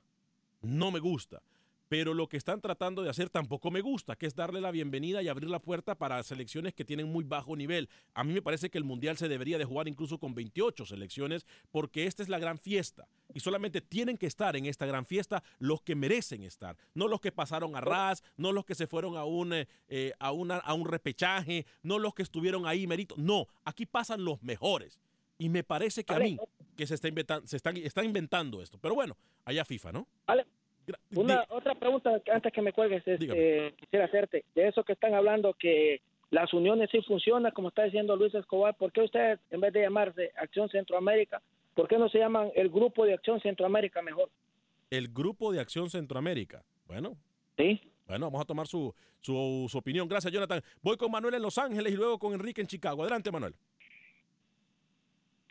[0.62, 1.42] No me gusta.
[1.92, 5.22] Pero lo que están tratando de hacer tampoco me gusta, que es darle la bienvenida
[5.22, 7.90] y abrir la puerta para selecciones que tienen muy bajo nivel.
[8.14, 11.44] A mí me parece que el Mundial se debería de jugar incluso con 28 selecciones,
[11.70, 13.06] porque esta es la gran fiesta.
[13.34, 17.20] Y solamente tienen que estar en esta gran fiesta los que merecen estar, no los
[17.20, 20.56] que pasaron a ras, no los que se fueron a un, eh, eh, a una,
[20.56, 23.16] a un repechaje, no los que estuvieron ahí mérito.
[23.18, 24.98] No, aquí pasan los mejores.
[25.36, 26.38] Y me parece que a mí,
[26.74, 28.78] que se está inventando, se están, están inventando esto.
[28.78, 30.08] Pero bueno, allá FIFA, ¿no?
[30.26, 30.46] Vale.
[31.14, 34.44] Una, otra pregunta antes que me cuelgues, este, quisiera hacerte.
[34.54, 38.74] De eso que están hablando, que las uniones sí funcionan, como está diciendo Luis Escobar,
[38.74, 41.42] ¿por qué ustedes, en vez de llamarse Acción Centroamérica,
[41.74, 44.30] por qué no se llaman el Grupo de Acción Centroamérica mejor?
[44.90, 46.62] El Grupo de Acción Centroamérica.
[46.86, 47.16] Bueno.
[47.56, 47.80] Sí.
[48.06, 50.08] Bueno, vamos a tomar su, su, su opinión.
[50.08, 50.62] Gracias, Jonathan.
[50.82, 53.02] Voy con Manuel en Los Ángeles y luego con Enrique en Chicago.
[53.02, 53.54] Adelante, Manuel.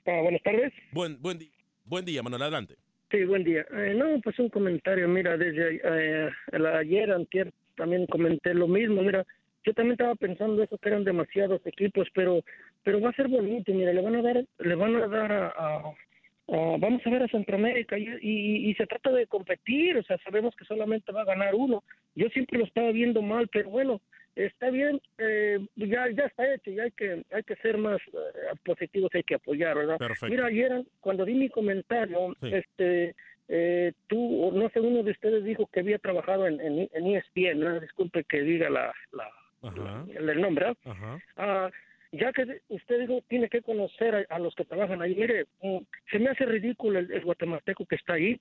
[0.05, 0.73] Ah, buenas tardes.
[0.91, 1.39] Buen, buen,
[1.85, 2.41] buen día, Manuel.
[2.41, 2.75] Adelante.
[3.11, 3.65] Sí, buen día.
[3.73, 5.07] Eh, no, pues un comentario.
[5.07, 6.29] Mira, desde eh,
[6.75, 9.01] ayer, antier, también comenté lo mismo.
[9.01, 9.25] Mira,
[9.65, 12.41] yo también estaba pensando eso que eran demasiados equipos, pero
[12.83, 13.73] pero va a ser bonito.
[13.73, 17.23] Mira, le van a dar, le van a dar a, a- a- vamos a ver
[17.23, 19.97] a Centroamérica y, y, y se trata de competir.
[19.97, 21.83] O sea, sabemos que solamente va a ganar uno.
[22.15, 24.01] Yo siempre lo estaba viendo mal, pero bueno,
[24.35, 25.01] está bien.
[25.17, 26.71] eh, ya ya está hecho.
[26.71, 29.97] Ya hay que hay que ser más eh, positivos, hay que apoyar, ¿verdad?
[29.97, 30.27] Perfecto.
[30.27, 32.53] Mira, ayer cuando di mi comentario, Sí.
[32.53, 33.15] este,
[33.49, 37.05] eh, tú, o no sé, uno de ustedes dijo que había trabajado en, en, en
[37.07, 37.79] ESPN, ¿no?
[37.81, 39.29] disculpe que diga la, la,
[39.61, 40.05] Ajá.
[40.15, 40.73] el, el nombre.
[40.85, 41.19] Ajá.
[41.35, 41.69] Ah,
[42.13, 45.77] ya que usted dijo tiene que conocer a, a los que trabajan ahí, mire, mm,
[46.11, 48.39] se me hace ridículo el, el guatemalteco que está ahí,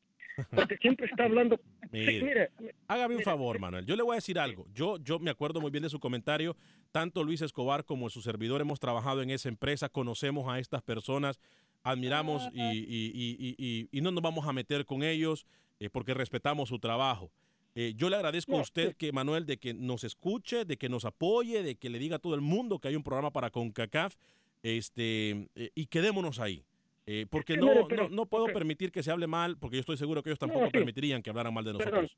[0.54, 1.60] porque siempre está hablando.
[1.92, 2.50] Mire,
[2.88, 3.84] hágame un favor, Manuel.
[3.86, 4.66] Yo le voy a decir algo.
[4.74, 6.56] Yo, yo me acuerdo muy bien de su comentario.
[6.92, 11.40] Tanto Luis Escobar como su servidor hemos trabajado en esa empresa, conocemos a estas personas,
[11.82, 15.46] admiramos y, y- y- y- y- y no nos vamos a meter con ellos
[15.80, 17.30] eh, porque respetamos su trabajo.
[17.76, 21.04] Eh, yo le agradezco a usted que, Manuel, de que nos escuche, de que nos
[21.04, 24.16] apoye, de que le diga a todo el mundo que hay un programa para CONCACAF
[24.62, 26.64] este, eh, y quedémonos ahí.
[27.06, 30.22] Eh, porque no, no, no puedo permitir que se hable mal, porque yo estoy seguro
[30.22, 30.72] que ellos tampoco No, sí.
[30.72, 32.08] permitirían que hablaran mal de Perdón.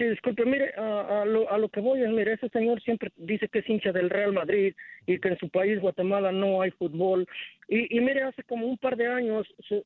[0.00, 3.12] Sí, disculpe, mire, a, a lo, a lo que voy es, mire, ese señor siempre
[3.18, 4.74] dice que es hincha del Real Madrid
[5.06, 7.26] y que en su país, Guatemala, no hay fútbol.
[7.68, 9.84] Y, y mire, hace como un par de años, eh,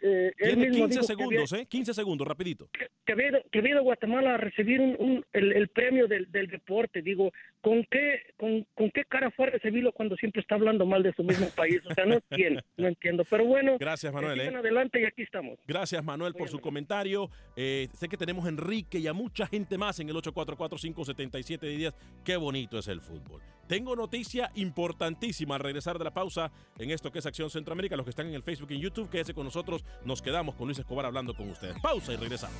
[0.00, 1.66] eh, él Tiene mismo 15 dijo que segundos, había- ¿eh?
[1.66, 2.68] 15 segundos, rapidito.
[3.04, 6.32] que había, que había ido a Guatemala a recibir un, un- el, el premio del,
[6.32, 7.02] del deporte.
[7.02, 11.02] Digo, ¿con qué, con, ¿con qué cara fue a recibirlo cuando siempre está hablando mal
[11.02, 11.80] de su mismo país?
[11.84, 13.24] O sea, no entiendo, no entiendo.
[13.28, 14.48] Pero bueno, Gracias, Manuel, ¿eh?
[14.56, 15.58] adelante y aquí estamos.
[15.66, 17.28] Gracias, Manuel, por su comentario.
[17.56, 21.94] Eh, sé que tenemos a Enrique y a mucha gente más en el 844-577-10.
[22.24, 23.42] Qué bonito es el fútbol.
[23.66, 27.96] Tengo noticia importantísima al regresar de la pausa en esto que es Acción Centroamérica.
[27.96, 29.84] Los que están en el Facebook y en YouTube, quédese con nosotros.
[30.04, 31.78] Nos quedamos con Luis Escobar hablando con ustedes.
[31.80, 32.58] Pausa y regresamos.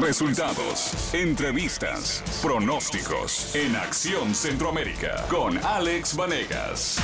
[0.00, 6.98] Resultados, entrevistas, pronósticos en Acción Centroamérica con Alex Vanegas.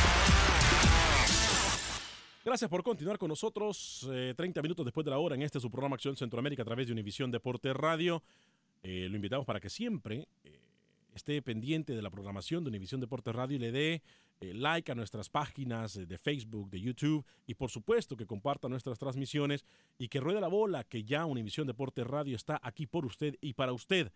[2.43, 4.09] Gracias por continuar con nosotros.
[4.11, 6.87] eh, 30 minutos después de la hora en este su programa Acción Centroamérica a través
[6.87, 8.23] de Univisión Deporte Radio.
[8.83, 10.59] Eh, lo invitamos para que siempre eh,
[11.17, 14.03] esté pendiente de la programación de Univisión Deporte Radio y le dé
[14.41, 18.69] eh, like a nuestras páginas eh, de Facebook, de YouTube y por supuesto que comparta
[18.69, 19.65] nuestras transmisiones
[19.99, 23.55] y que ruede la bola que ya Univisión Deporte Radio está aquí por usted y
[23.55, 24.13] para usted.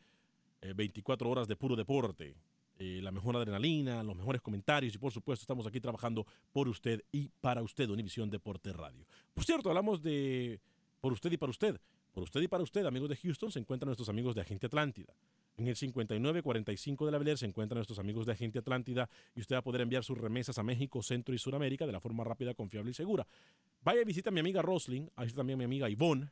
[0.63, 2.37] Eh, 24 horas de puro deporte.
[2.79, 7.03] eh, la mejor adrenalina, los mejores comentarios y por supuesto estamos aquí trabajando por usted
[7.13, 9.05] y para usted, Univisión Deporte Radio.
[9.35, 10.61] Por cierto, hablamos de
[11.01, 11.79] por usted y para usted.
[12.13, 15.15] Por usted y para usted, amigos de Houston, se encuentran nuestros amigos de Agente Atlántida.
[15.61, 19.41] En el 5945 de la Bel Air se encuentran nuestros amigos de Agente Atlántida y
[19.41, 22.25] usted va a poder enviar sus remesas a México, Centro y Sudamérica de la forma
[22.25, 23.27] rápida, confiable y segura.
[23.85, 26.31] Vaya y visita a mi amiga Rosling, ahí está también mi amiga Ivonne.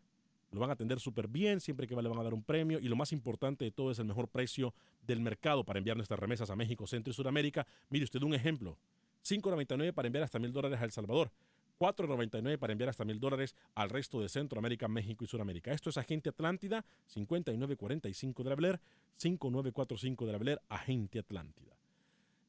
[0.50, 2.88] Lo van a atender súper bien, siempre que le van a dar un premio y
[2.88, 4.72] lo más importante de todo es el mejor precio
[5.06, 7.66] del mercado para enviar nuestras remesas a México, Centro y Sudamérica.
[7.90, 8.78] Mire usted un ejemplo.
[9.26, 11.30] 5.99 para enviar hasta mil dólares a El Salvador.
[11.78, 15.72] 4.99 para enviar hasta mil dólares al resto de Centroamérica, México y Sudamérica.
[15.72, 18.80] Esto es Agente Atlántida, 5945 de la Blair,
[19.16, 21.78] 5945 de la Agente Atlántida.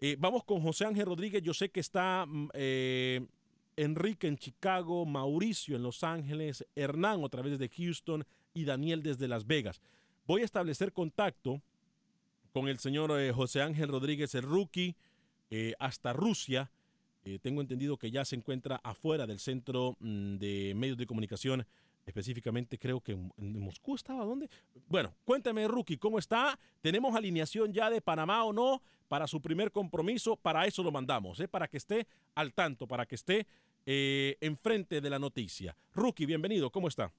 [0.02, 1.44] Eh, vamos con José Ángel Rodríguez.
[1.44, 3.28] Yo sé que está mm, eh,
[3.76, 9.28] Enrique en Chicago, Mauricio en Los Ángeles, Hernán otra vez desde Houston y Daniel desde
[9.28, 9.82] Las Vegas.
[10.26, 11.62] Voy a establecer contacto
[12.54, 14.96] con el señor eh, José Ángel Rodríguez, el rookie,
[15.80, 16.70] hasta Rusia.
[17.24, 21.66] Eh, tengo entendido que ya se encuentra afuera del centro mm, de medios de comunicación,
[22.06, 24.50] específicamente creo que en, Moscú estaba, ¿dónde?
[24.88, 26.58] Bueno, cuéntame, rookie, ¿cómo está?
[26.82, 30.36] ¿Tenemos alineación ya de Panamá o no para su primer compromiso?
[30.36, 31.48] Para eso lo mandamos, ¿eh?
[31.48, 33.48] para que esté al tanto, para que esté
[33.86, 35.76] eh, enfrente de la noticia.
[35.94, 37.12] Rookie, bienvenido, ¿cómo está?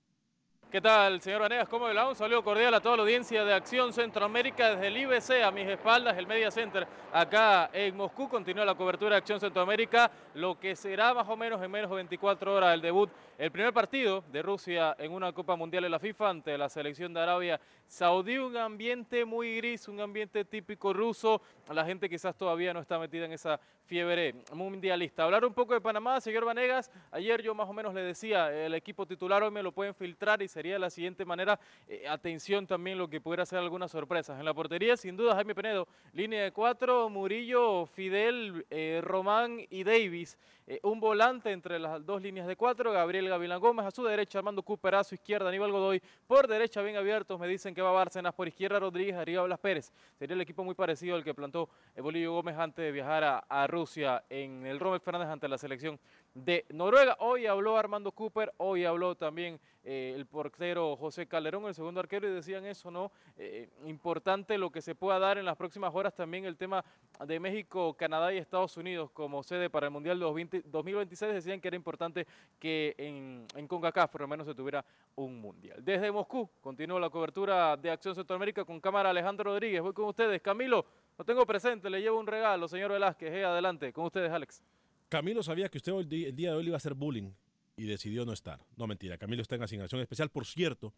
[0.71, 1.69] ¿Qué tal, señor Vanegas?
[1.69, 2.01] ¿Cómo le?
[2.01, 5.67] Un saludo cordial a toda la audiencia de Acción Centroamérica desde el IBC, a mis
[5.67, 8.29] espaldas, el Media Center, acá en Moscú.
[8.29, 11.97] Continúa la cobertura de Acción Centroamérica, lo que será más o menos en menos de
[11.97, 15.99] 24 horas el debut, el primer partido de Rusia en una Copa Mundial de la
[15.99, 18.39] FIFA ante la selección de Arabia Saudí.
[18.39, 21.43] Un ambiente muy gris, un ambiente típico ruso.
[21.69, 25.25] La gente quizás todavía no está metida en esa fiebre mundialista.
[25.25, 26.93] Hablar un poco de Panamá, señor Vanegas.
[27.11, 30.41] Ayer yo más o menos le decía, el equipo titular hoy me lo pueden filtrar
[30.43, 31.59] y sería de la siguiente manera.
[31.89, 34.39] Eh, atención también lo que pudiera ser algunas sorpresas.
[34.39, 35.89] En la portería, sin duda, Jaime Penedo.
[36.13, 40.37] Línea de cuatro, Murillo, Fidel, eh, Román y Davis.
[40.67, 44.39] Eh, un volante entre las dos líneas de cuatro, Gabriel Gavilán Gómez a su derecha,
[44.39, 47.91] Armando Cooper a su izquierda, Aníbal Godoy por derecha, bien abiertos, me dicen que va
[47.91, 49.91] Bárcenas por izquierda, Rodríguez, arriba Blas Pérez.
[50.17, 53.67] Sería el equipo muy parecido al que plantó Bolillo Gómez antes de viajar a, a
[53.67, 55.99] Rusia en el Rommel Fernández ante la selección
[56.35, 57.17] de Noruega.
[57.21, 62.29] Hoy habló Armando Cooper, hoy habló también eh, el portero José Calderón, el segundo arquero,
[62.29, 63.11] y decían eso, ¿no?
[63.37, 66.85] Eh, importante lo que se pueda dar en las próximas horas también el tema
[67.27, 71.33] de México, Canadá y Estados Unidos como sede para el Mundial 2020 2026.
[71.33, 72.27] Decían que era importante
[72.59, 74.85] que en, en CONCACAF por lo menos se tuviera
[75.17, 75.85] un Mundial.
[75.85, 79.81] Desde Moscú continúa la cobertura de Acción Centroamérica con cámara Alejandro Rodríguez.
[79.81, 80.41] Voy con ustedes.
[80.43, 80.85] Camilo,
[81.19, 83.33] lo tengo presente, le llevo un regalo, señor Velázquez.
[83.33, 84.63] Eh, adelante, con ustedes, Alex.
[85.11, 87.33] Camilo sabía que usted día, el día de hoy iba a hacer bullying
[87.77, 88.61] y decidió no estar.
[88.77, 89.19] No, mentira.
[89.19, 90.31] Camilo está en asignación especial.
[90.31, 90.95] Por cierto,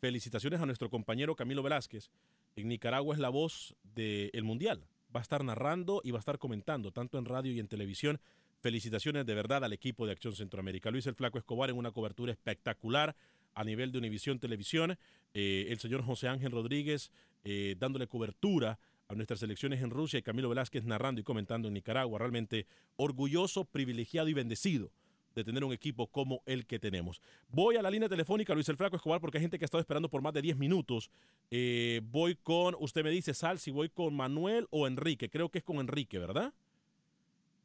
[0.00, 2.10] felicitaciones a nuestro compañero Camilo Velázquez.
[2.56, 4.82] En Nicaragua es la voz del Mundial.
[5.14, 8.18] Va a estar narrando y va a estar comentando, tanto en radio y en televisión.
[8.62, 10.90] Felicitaciones de verdad al equipo de Acción Centroamérica.
[10.90, 13.14] Luis el Flaco Escobar en una cobertura espectacular
[13.52, 14.96] a nivel de Univisión Televisión.
[15.34, 17.12] Eh, el señor José Ángel Rodríguez
[17.44, 18.78] eh, dándole cobertura
[19.10, 22.18] a nuestras elecciones en Rusia y Camilo Velázquez narrando y comentando en Nicaragua.
[22.18, 24.92] Realmente orgulloso, privilegiado y bendecido
[25.34, 27.20] de tener un equipo como el que tenemos.
[27.48, 29.80] Voy a la línea telefónica, Luis el Flaco Escobar, porque hay gente que ha estado
[29.80, 31.10] esperando por más de 10 minutos.
[31.50, 35.28] Eh, voy con, usted me dice, Sal, si voy con Manuel o Enrique.
[35.28, 36.52] Creo que es con Enrique, ¿verdad?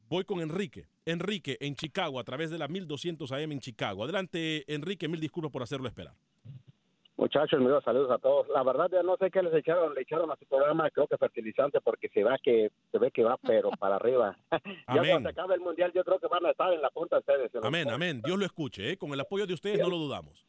[0.10, 0.88] Voy con Enrique.
[1.06, 4.04] Enrique en Chicago, a través de la 1200 AM en Chicago.
[4.04, 6.16] Adelante, Enrique, mil disculpas por hacerlo esperar.
[7.26, 8.48] Muchachos, míos, saludos a todos.
[8.50, 11.18] La verdad, ya no sé qué les echaron, le echaron a su programa, creo que
[11.18, 14.38] fertilizante, porque se va que se ve que va, pero para arriba.
[14.52, 15.10] ya Amén.
[15.14, 17.50] cuando se acabe el mundial, yo creo que van a estar en la punta ustedes.
[17.64, 18.22] Amén, amén.
[18.24, 18.98] Dios lo escuche, ¿eh?
[18.98, 20.46] Con el apoyo de ustedes no lo dudamos.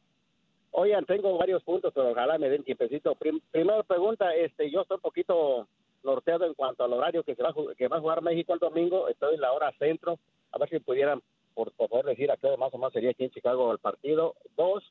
[0.73, 3.15] Oigan, tengo varios puntos, pero ojalá me den tiempecito.
[3.15, 5.67] Prim- primera pregunta, este, yo estoy un poquito
[6.03, 8.59] norteado en cuanto al horario que se va a, que va a jugar México el
[8.59, 9.09] domingo.
[9.09, 10.19] Estoy en la hora centro.
[10.53, 11.23] A ver si pudieran,
[11.55, 13.79] por, por favor, decir a qué hora más o menos sería aquí en Chicago el
[13.79, 14.35] partido.
[14.59, 14.85] Dos,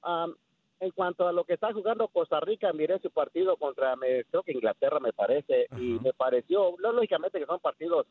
[0.00, 0.34] am,
[0.80, 4.42] en cuanto a lo que está jugando Costa Rica, miré su partido contra, me, creo
[4.42, 8.06] que Inglaterra me parece, y me pareció, no, lógicamente que son partidos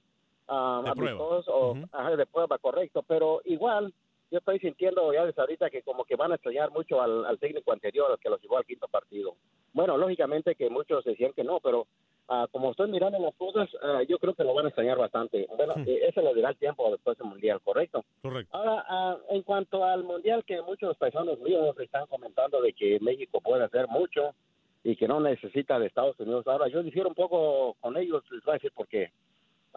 [0.48, 0.92] prueba.
[0.92, 3.94] amistosos o ajá, de prueba, correcto, pero igual
[4.36, 7.40] yo estoy sintiendo ya desde ahorita que como que van a extrañar mucho al, al
[7.40, 9.38] técnico anterior, al que los llevó al quinto partido.
[9.72, 11.88] Bueno, lógicamente que muchos decían que no, pero
[12.28, 15.48] ah, como estoy mirando las cosas, ah, yo creo que lo van a extrañar bastante.
[15.56, 18.04] Bueno, eh, eso lo dirá el tiempo después del Mundial, ¿correcto?
[18.22, 18.58] Correcto.
[18.58, 23.40] Ahora, ah, en cuanto al Mundial, que muchos paisanos míos están comentando de que México
[23.40, 24.36] puede hacer mucho
[24.84, 26.46] y que no necesita de Estados Unidos.
[26.46, 29.14] Ahora, yo difiero un poco con ellos, les voy a decir por qué.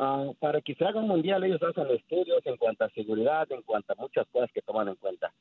[0.00, 3.62] Ah, para que se haga un mundial, ellos hacen estudios en cuanto a seguridad, en
[3.62, 5.32] cuanto a muchas cosas que toman en cuenta.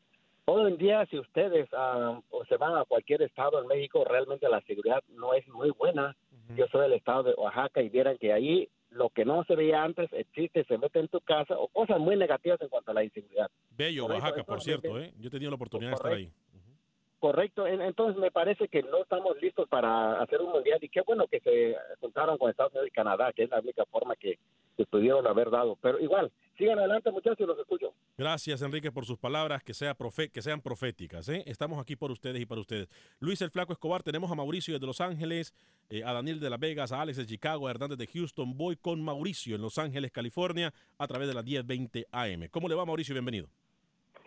[0.46, 4.62] Hoy en día, si ustedes o se van a cualquier estado en México, realmente la
[4.62, 6.16] seguridad no es muy buena.
[6.56, 9.84] Yo soy del estado de Oaxaca y vieran que ahí lo que no se veía
[9.84, 13.04] antes existe, se mete en tu casa o cosas muy negativas en cuanto a la
[13.04, 13.52] inseguridad.
[13.72, 15.14] Bello, Correcto, Oaxaca, por entonces, cierto, ¿eh?
[15.20, 16.32] Yo he tenido la oportunidad de estar ahí.
[17.28, 21.02] Correcto, En- entonces me parece que no estamos listos para hacer un mundial y qué
[21.02, 24.40] bueno que se juntaron con Estados Unidos y Canadá, que es la única forma que,
[24.90, 25.76] pudieron haber dado.
[25.82, 27.94] Pero igual, sigan adelante muchachos, los escucho.
[28.18, 31.28] Gracias, Enrique, por sus palabras, que sean proféticas.
[31.28, 31.44] ¿eh?
[31.48, 32.88] Estamos aquí por ustedes y para ustedes.
[33.20, 35.54] Luis el Flaco Escobar, tenemos a Mauricio desde Los Ángeles,
[35.90, 38.56] eh, a Daniel de Las Vegas, a Alex de Chicago, a Hernández de Houston.
[38.56, 42.48] Voy con Mauricio en Los Ángeles, California, a través de la 1020 AM.
[42.50, 43.14] ¿Cómo le va, Mauricio?
[43.14, 43.50] Bienvenido.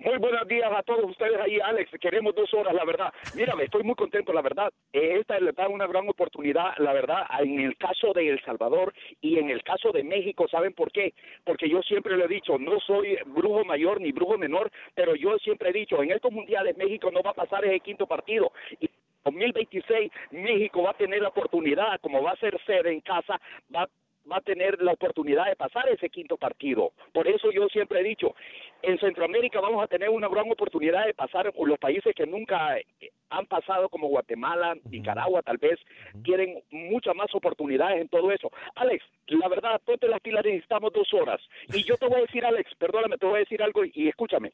[0.03, 1.91] Muy buenos días a todos ustedes ahí, Alex.
[2.01, 3.13] Queremos dos horas, la verdad.
[3.35, 4.73] Mírame, estoy muy contento, la verdad.
[4.95, 9.39] Esta le da una gran oportunidad, la verdad, en el caso de El Salvador y
[9.39, 10.49] en el caso de México.
[10.49, 11.13] ¿Saben por qué?
[11.45, 15.37] Porque yo siempre le he dicho, no soy brujo mayor ni brujo menor, pero yo
[15.37, 18.53] siempre he dicho, en estos mundiales México no va a pasar ese quinto partido.
[18.81, 18.89] Y
[19.27, 23.39] 2026 México va a tener la oportunidad, como va a ser sede en casa,
[23.75, 23.87] va
[24.31, 26.93] va a tener la oportunidad de pasar ese quinto partido.
[27.13, 28.35] Por eso yo siempre he dicho,
[28.83, 32.87] en Centroamérica vamos a tener una gran oportunidad de pasar los países que nunca eh,
[33.31, 35.79] han pasado como Guatemala, Nicaragua tal vez,
[36.25, 38.51] tienen muchas más oportunidades en todo eso.
[38.75, 41.41] Alex, la verdad, ponte las pilas, necesitamos dos horas.
[41.73, 44.09] Y yo te voy a decir, Alex, perdóname, te voy a decir algo y, y
[44.09, 44.53] escúchame.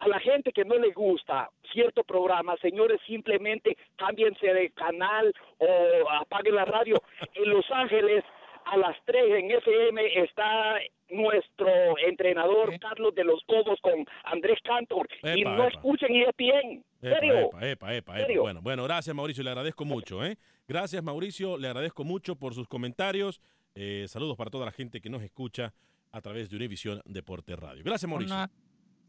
[0.00, 6.10] A la gente que no le gusta cierto programa, señores, simplemente cámbiense de canal o
[6.10, 6.96] apaguen la radio.
[7.34, 8.24] En Los Ángeles
[8.66, 10.74] a las 3 en FM está
[11.10, 11.68] nuestro
[12.04, 15.68] entrenador Carlos de los Cobos con Andrés Cantor y no epa.
[15.68, 16.84] escuchen ESPN.
[17.00, 17.38] Epa, ¿Serio?
[17.38, 18.16] epa, epa, epa, epa.
[18.16, 18.42] ¿Serio?
[18.42, 20.24] Bueno, bueno, gracias Mauricio, le agradezco mucho.
[20.24, 20.36] ¿eh?
[20.66, 23.40] Gracias Mauricio, le agradezco mucho por sus comentarios.
[23.76, 25.72] Eh, saludos para toda la gente que nos escucha
[26.10, 27.84] a través de Univisión Deporte Radio.
[27.84, 28.34] Gracias Mauricio.
[28.34, 28.50] Una,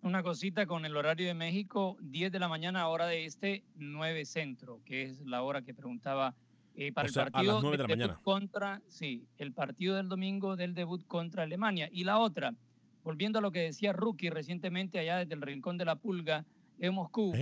[0.03, 4.23] una cosita con el horario de México, 10 de la mañana, hora de este, 9
[4.25, 6.35] centro, que es la hora que preguntaba
[6.77, 8.23] eh, para O sea, a el partido las 9 de la del debut mañana.
[8.23, 11.89] contra, sí, el partido del domingo del debut contra Alemania.
[11.91, 12.53] Y la otra,
[13.03, 16.45] volviendo a lo que decía Rookie recientemente allá desde el Rincón de la Pulga
[16.77, 17.33] en Moscú.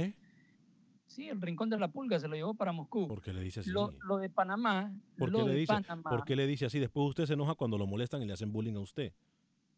[1.05, 3.07] Sí, el Rincón de la Pulga se lo llevó para Moscú.
[3.09, 3.69] ¿Por qué le dice así?
[3.69, 6.09] Lo, lo de Panamá, ¿Por lo qué, le de dice, Panamá.
[6.09, 6.79] ¿Por qué le dice así?
[6.79, 9.11] Después usted se enoja cuando lo molestan y le hacen bullying a usted.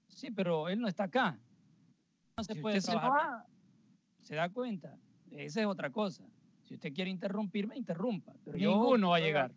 [0.08, 1.40] Sí, pero él no está acá.
[2.38, 2.80] No se Si puede.
[2.80, 4.98] ¿Se da cuenta?
[5.32, 6.24] Esa es otra cosa.
[6.68, 8.34] Si usted quiere interrumpirme, interrumpa.
[8.44, 9.52] Pero yo Ninguno va a llegar.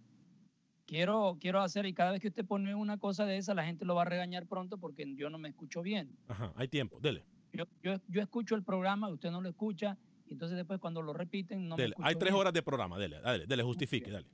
[0.87, 3.85] Quiero, quiero hacer, y cada vez que usted pone una cosa de esa, la gente
[3.85, 6.17] lo va a regañar pronto porque yo no me escucho bien.
[6.29, 7.25] Ajá, hay tiempo, dele.
[7.53, 9.97] Yo, yo, yo escucho el programa, usted no lo escucha,
[10.27, 11.93] y entonces después cuando lo repiten, no me dele.
[11.93, 12.41] escucho Hay tres bien.
[12.41, 14.27] horas de programa, dele, dale, dele, justifique, dale.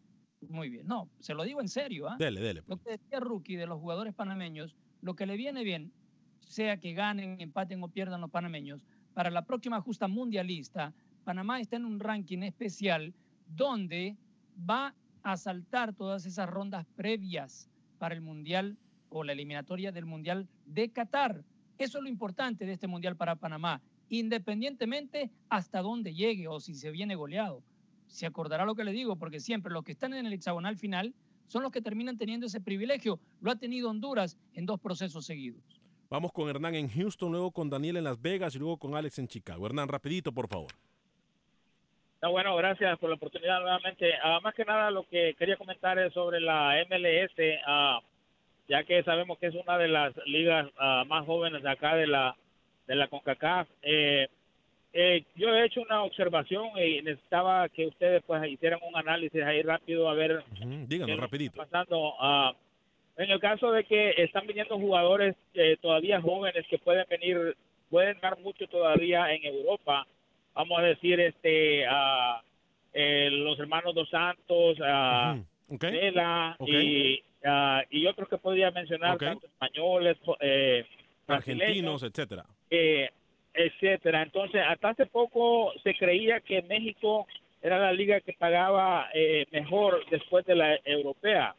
[0.49, 0.87] Muy bien.
[0.87, 2.09] No, se lo digo en serio.
[2.09, 2.17] ¿ah?
[2.19, 2.63] Dele, dele.
[2.67, 5.93] Lo que decía Rookie de los jugadores panameños, lo que le viene bien,
[6.41, 8.81] sea que ganen, empaten o pierdan los panameños,
[9.15, 10.95] para la próxima justa mundialista,
[11.27, 13.13] Panamá está en un ranking especial
[13.49, 14.17] donde
[14.59, 17.69] va a saltar todas esas rondas previas
[17.99, 18.79] para el mundial
[19.11, 21.45] o la eliminatoria del mundial de Qatar.
[21.79, 26.75] Eso es lo importante de este mundial para Panamá, independientemente hasta dónde llegue o si
[26.75, 27.61] se viene goleado
[28.07, 31.13] se acordará lo que le digo, porque siempre los que están en el hexagonal final
[31.49, 33.19] son los que terminan teniendo ese privilegio.
[33.41, 35.81] Lo ha tenido Honduras en dos procesos seguidos.
[36.09, 39.19] Vamos con Hernán en Houston, luego con Daniel en Las Vegas y luego con Alex
[39.19, 39.67] en Chicago.
[39.67, 40.71] Hernán, rapidito, por favor.
[42.23, 44.13] No, bueno, gracias por la oportunidad nuevamente.
[44.23, 47.33] Ah, más que nada lo que quería comentar es sobre la MLS,
[47.67, 48.01] ah,
[48.69, 52.07] ya que sabemos que es una de las ligas ah, más jóvenes de acá de
[52.07, 52.35] la
[52.87, 53.69] de la CONCACAF.
[53.83, 54.29] Eh,
[54.93, 59.61] eh, yo he hecho una observación y necesitaba que ustedes pues hicieran un análisis ahí
[59.63, 61.57] rápido a ver Ujú, Díganos, rapidito.
[61.57, 62.15] pasando.
[63.19, 67.57] en el caso de que están viniendo jugadores eh, todavía jóvenes que pueden venir,
[67.91, 70.07] pueden dar mucho todavía en Europa,
[70.57, 72.43] vamos a decir, este, ah,
[72.93, 74.79] eh, los hermanos Dos Santos,
[75.69, 75.83] Ok.
[75.83, 80.85] Vela y, ah, y otros que podría mencionar, tanto españoles, eh,
[81.27, 82.45] Argentinos, etcétera.
[82.71, 83.11] eh,
[83.53, 84.23] etcétera.
[84.23, 87.27] Entonces, hasta hace poco se creía que México
[87.63, 91.55] era la liga que pagaba eh, mejor después de la europea.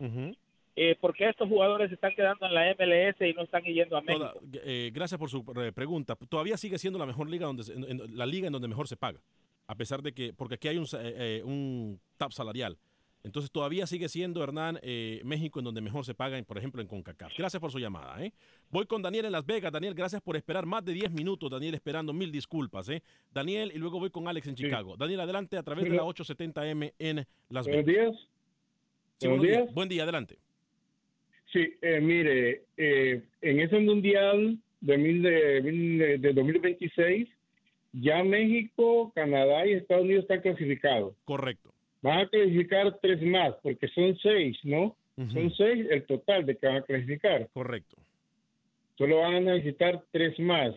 [0.79, 3.97] Eh, ¿Por qué estos jugadores se están quedando en la MLS y no están yendo
[3.97, 4.59] a Toda- México?
[4.63, 6.15] eh, gracias por su pregunta.
[6.29, 8.87] Todavía sigue siendo la mejor liga donde se- en- en- la liga en donde mejor
[8.87, 9.19] se paga,
[9.65, 10.87] a pesar de que porque aquí hay un, eh,
[11.39, 12.77] eh, un top salarial.
[13.23, 16.87] Entonces todavía sigue siendo Hernán eh, México en donde mejor se paga, por ejemplo en
[16.87, 17.33] Concacaf.
[17.35, 18.23] Gracias por su llamada.
[18.23, 18.31] ¿eh?
[18.69, 19.71] Voy con Daniel en Las Vegas.
[19.71, 21.49] Daniel, gracias por esperar más de 10 minutos.
[21.49, 22.87] Daniel esperando mil disculpas.
[22.89, 23.01] ¿eh?
[23.33, 24.95] Daniel y luego voy con Alex en Chicago.
[24.95, 28.11] Daniel adelante a través de la 870M en Las Buenos Vegas.
[28.13, 28.27] días.
[29.17, 29.63] Sí, Buenos buenos días.
[29.65, 29.73] días.
[29.73, 30.37] Buen día, adelante.
[31.51, 37.27] Sí, eh, mire, eh, en ese mundial de, mil de, mil- de 2026,
[37.93, 41.15] ya México, Canadá y Estados Unidos están clasificados.
[41.25, 41.71] Correcto.
[42.01, 44.95] Van a clasificar tres más, porque son seis, ¿no?
[45.33, 47.47] Son seis el total de que van a clasificar.
[47.53, 47.97] Correcto.
[48.99, 50.75] Solo van a necesitar tres más,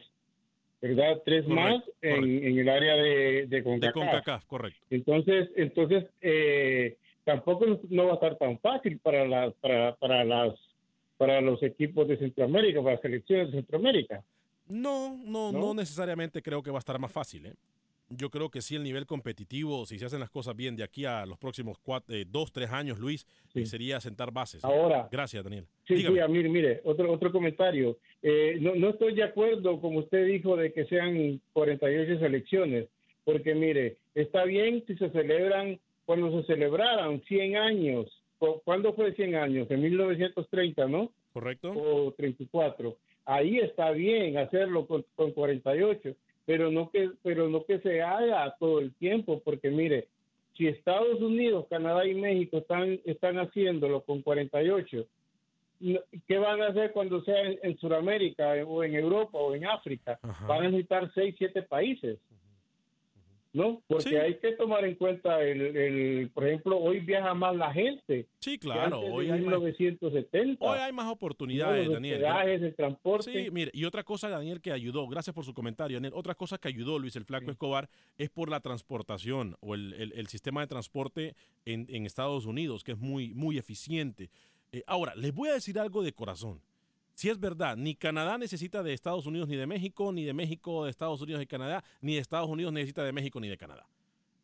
[0.81, 1.21] ¿verdad?
[1.27, 3.95] Tres Correcto, más en, en el área de, de CONCACAF.
[3.95, 4.81] De CONCACAF, correcto.
[4.89, 10.55] Entonces, entonces eh, tampoco no- va a estar tan fácil para las para, para las
[11.17, 14.23] para los equipos de Centroamérica, para las selecciones de Centroamérica.
[14.69, 15.59] No, no, ¿No?
[15.59, 17.47] no, necesariamente creo que va a estar más fácil.
[17.47, 17.55] ¿eh?
[18.09, 21.05] Yo creo que sí el nivel competitivo, si se hacen las cosas bien de aquí
[21.05, 24.65] a los próximos cuatro, eh, dos, tres años, Luis, eh, sería sentar bases.
[24.65, 25.09] Ahora.
[25.13, 25.67] Gracias, Daniel.
[25.87, 26.17] Sí, Dígame.
[26.17, 27.99] sí, ah, mire, mire, otro otro comentario.
[28.23, 32.89] Eh, no, no estoy de acuerdo, como usted dijo, de que sean 48 selecciones,
[33.25, 35.79] porque mire, está bien si se celebran,
[36.11, 38.07] cuando se celebraran 100 años,
[38.41, 39.71] ¿cu- ¿cuándo fue 100 años?
[39.71, 41.13] En 1930, ¿no?
[41.33, 41.73] Correcto.
[41.73, 42.97] O 34.
[43.27, 48.53] Ahí está bien hacerlo con, con 48, pero no que pero no que se haga
[48.59, 50.09] todo el tiempo, porque mire,
[50.57, 55.07] si Estados Unidos, Canadá y México están están haciéndolo con 48,
[55.79, 59.65] no- ¿qué van a hacer cuando sea en, en Sudamérica o en Europa o en
[59.67, 60.19] África?
[60.49, 62.19] Van a necesitar 6, 7 países.
[63.53, 63.83] ¿No?
[63.89, 64.15] Porque Sí.
[64.15, 68.29] hay que tomar en cuenta el, el, por ejemplo, hoy viaja más la gente.
[68.39, 70.65] Sí, claro, hoy hay más- 1970.
[70.65, 72.15] Hoy hay más oportunidades, Los Daniel.
[72.23, 73.33] hospedajes, el transporte.
[73.45, 76.59] Sí, mire, y otra cosa, Daniel, que ayudó, gracias por su comentario, Daniel, otra cosa
[76.59, 77.89] que ayudó Luis el Flaco Escobar
[78.19, 81.35] es por la transportación o el, el- el sistema de transporte
[81.65, 84.31] en, en Estados Unidos, que es muy, muy eficiente.
[84.71, 86.61] Eh, ahora, les voy a decir algo de corazón.
[87.21, 90.85] Si es verdad, ni Canadá necesita de Estados Unidos ni de México, ni de México
[90.87, 93.85] de Estados Unidos y Canadá, ni de Estados Unidos necesita de México ni de Canadá.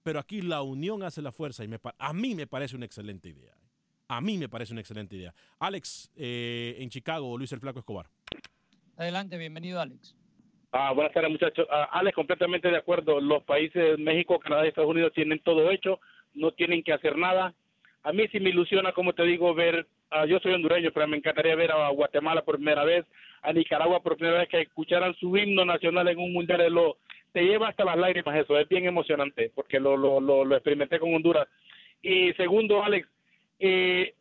[0.03, 2.85] Pero aquí la unión hace la fuerza y me pa- a mí me parece una
[2.85, 3.55] excelente idea.
[4.09, 5.33] A mí me parece una excelente idea.
[5.59, 8.09] Alex, eh, en Chicago, Luis el Flaco Escobar.
[8.99, 10.15] Adelante, bienvenido, Alex.
[10.71, 11.67] Ah, buenas tardes, muchachos.
[11.71, 13.23] Ah, Alex, completamente de acuerdo.
[13.23, 15.99] Los países México, Canadá y Estados Unidos tienen todo hecho,
[16.35, 17.55] no tienen que hacer nada.
[18.03, 19.89] A mí sí me ilusiona, como te digo, ver.
[20.11, 23.05] Ah, yo soy hondureño, pero me encantaría ver a Guatemala por primera vez,
[23.43, 26.59] a Nicaragua por primera vez, que escucharan su himno nacional en un mundial.
[26.59, 26.97] de Lo,
[27.33, 30.99] te lleva hasta las lágrimas eso, es bien emocionante, porque lo, lo, lo, lo experimenté
[30.99, 31.47] con Honduras.
[32.03, 33.09] Y segundo, Alex,
[33.59, 34.15] eh,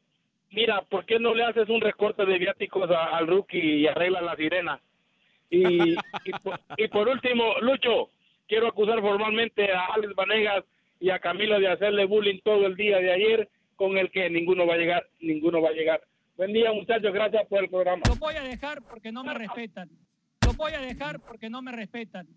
[0.51, 4.23] mira, ¿por qué no le haces un recorte de viáticos a- al rookie y arreglas
[4.23, 4.79] la sirena?
[5.49, 8.09] Y, y, por, y por último, Lucho,
[8.47, 10.63] quiero acusar formalmente a Alex Vanegas
[10.99, 14.65] y a Camilo de hacerle bullying todo el día de ayer, con el que ninguno
[14.65, 16.01] va a llegar, ninguno va a llegar.
[16.37, 18.01] Buen día, muchachos, gracias por el programa.
[18.07, 19.89] Lo voy a dejar porque no me respetan.
[20.45, 22.27] Lo voy a dejar porque no me respetan.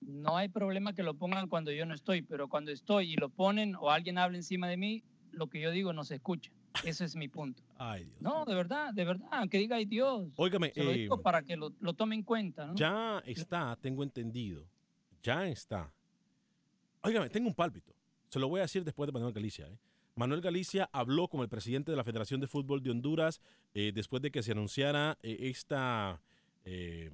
[0.00, 3.30] No hay problema que lo pongan cuando yo no estoy, pero cuando estoy y lo
[3.30, 5.02] ponen o alguien habla encima de mí,
[5.32, 6.52] lo que yo digo no se escucha.
[6.84, 7.62] Ese es mi punto.
[7.76, 8.20] Ay, Dios.
[8.20, 10.28] No, de verdad, de verdad, que diga ay Dios.
[10.36, 12.74] Óigame, Se lo eh, digo para que lo, lo tome en cuenta, ¿no?
[12.74, 14.64] Ya está, tengo entendido.
[15.22, 15.92] Ya está.
[17.02, 17.92] Óigame, tengo un pálpito.
[18.28, 19.66] Se lo voy a decir después de Manuel Galicia.
[19.66, 19.78] ¿eh?
[20.16, 23.40] Manuel Galicia habló con el presidente de la Federación de Fútbol de Honduras
[23.74, 26.20] eh, después de que se anunciara eh, esta.
[26.64, 27.10] eh,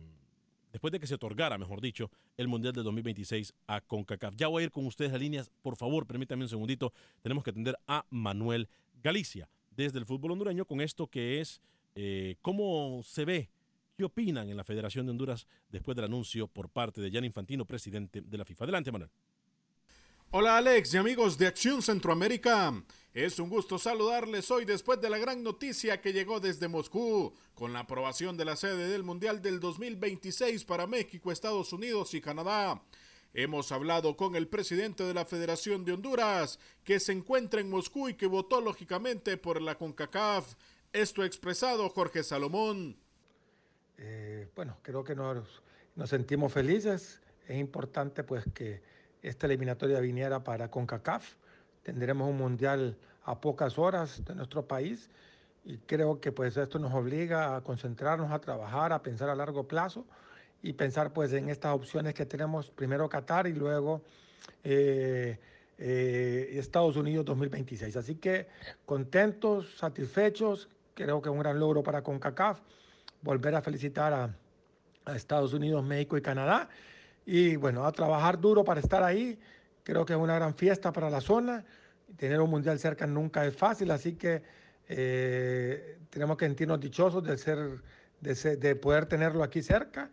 [0.71, 4.37] después de que se otorgara, mejor dicho, el Mundial del 2026 a CONCACAF.
[4.37, 5.51] Ya voy a ir con ustedes a líneas.
[5.63, 6.93] Por favor, permítanme un segundito.
[7.23, 8.69] Tenemos que atender a Manuel
[9.03, 11.61] Galicia desde el fútbol hondureño con esto que es
[12.41, 13.51] cómo se ve
[14.01, 17.67] ¿Qué opinan en la Federación de Honduras después del anuncio por parte de Jan Infantino,
[17.67, 18.65] presidente de la FIFA?
[18.65, 19.11] Adelante, Manuel.
[20.33, 22.73] Hola Alex y amigos de Acción Centroamérica.
[23.13, 27.73] Es un gusto saludarles hoy después de la gran noticia que llegó desde Moscú con
[27.73, 32.81] la aprobación de la sede del Mundial del 2026 para México, Estados Unidos y Canadá.
[33.35, 38.09] Hemos hablado con el presidente de la Federación de Honduras, que se encuentra en Moscú
[38.09, 40.55] y que votó lógicamente por la CONCACAF.
[40.93, 42.97] Esto ha expresado Jorge Salomón.
[43.99, 45.61] Eh, bueno, creo que nos,
[45.97, 47.21] nos sentimos felices.
[47.49, 51.35] Es importante pues que esta eliminatoria viniera para CONCACAF.
[51.83, 55.11] Tendremos un mundial a pocas horas de nuestro país
[55.65, 59.67] y creo que pues esto nos obliga a concentrarnos, a trabajar, a pensar a largo
[59.67, 60.07] plazo
[60.63, 64.03] y pensar pues en estas opciones que tenemos, primero Qatar y luego
[64.65, 65.39] eh,
[65.79, 67.97] eh, Estados Unidos 2026.
[67.97, 68.49] Así que
[68.87, 72.61] contentos, satisfechos, creo que es un gran logro para CONCACAF,
[73.23, 74.35] volver a felicitar a,
[75.05, 76.69] a Estados Unidos, México y Canadá
[77.27, 79.39] y bueno, a trabajar duro para estar ahí.
[79.83, 81.65] Creo que es una gran fiesta para la zona.
[82.17, 84.43] Tener un mundial cerca nunca es fácil, así que
[84.89, 87.81] eh, tenemos que sentirnos dichosos de, ser,
[88.21, 90.11] de, ser, de poder tenerlo aquí cerca.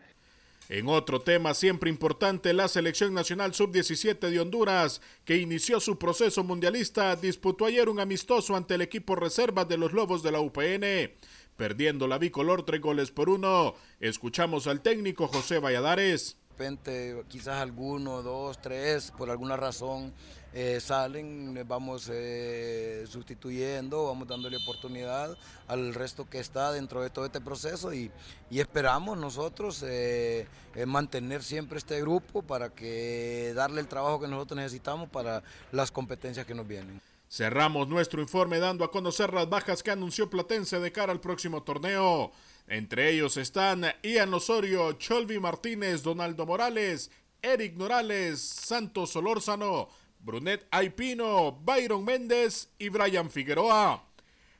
[0.69, 6.43] En otro tema siempre importante, la selección nacional sub-17 de Honduras, que inició su proceso
[6.43, 11.13] mundialista, disputó ayer un amistoso ante el equipo reserva de los Lobos de la UPN,
[11.55, 13.75] perdiendo la bicolor tres goles por uno.
[14.01, 20.11] Escuchamos al técnico José Valladares repente quizás alguno, dos, tres, por alguna razón
[20.53, 25.37] eh, salen, les vamos eh, sustituyendo, vamos dándole oportunidad
[25.67, 28.11] al resto que está dentro de todo este proceso y,
[28.49, 30.47] y esperamos nosotros eh,
[30.87, 36.47] mantener siempre este grupo para que darle el trabajo que nosotros necesitamos para las competencias
[36.47, 36.99] que nos vienen.
[37.29, 41.61] Cerramos nuestro informe dando a conocer las bajas que anunció Platense de cara al próximo
[41.61, 42.31] torneo.
[42.67, 47.09] Entre ellos están Ian Osorio, Cholvi Martínez, Donaldo Morales,
[47.41, 49.87] Eric Norales, Santos Solórzano,
[50.19, 54.03] Brunet Aipino, Byron Méndez y Brian Figueroa.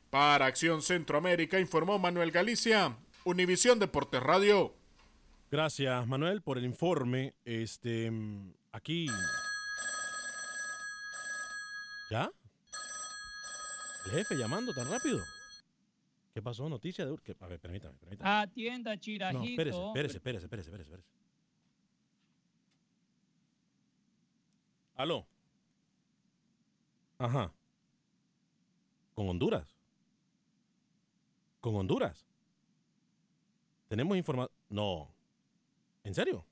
[0.08, 4.74] Para Acción Centroamérica informó Manuel Galicia, Univisión Deportes Radio.
[5.50, 7.34] Gracias, Manuel, por el informe.
[7.44, 8.10] Este,
[8.72, 9.08] aquí.
[12.10, 12.30] ¿Ya?
[14.06, 15.22] El jefe llamando tan rápido.
[16.32, 16.68] ¿Qué pasó?
[16.68, 17.16] Noticia de...
[17.40, 18.30] A ver, permítame, permítame.
[18.30, 19.40] Atienda, Chirajito.
[19.40, 21.08] No, espérese, espérese, espérese, espérese, espérese, espérese.
[24.94, 25.26] Aló.
[27.18, 27.52] Ajá.
[29.14, 29.76] Con Honduras.
[31.60, 32.26] Con Honduras.
[33.88, 34.54] Tenemos información.
[34.68, 35.12] No.
[36.04, 36.44] ¿En serio?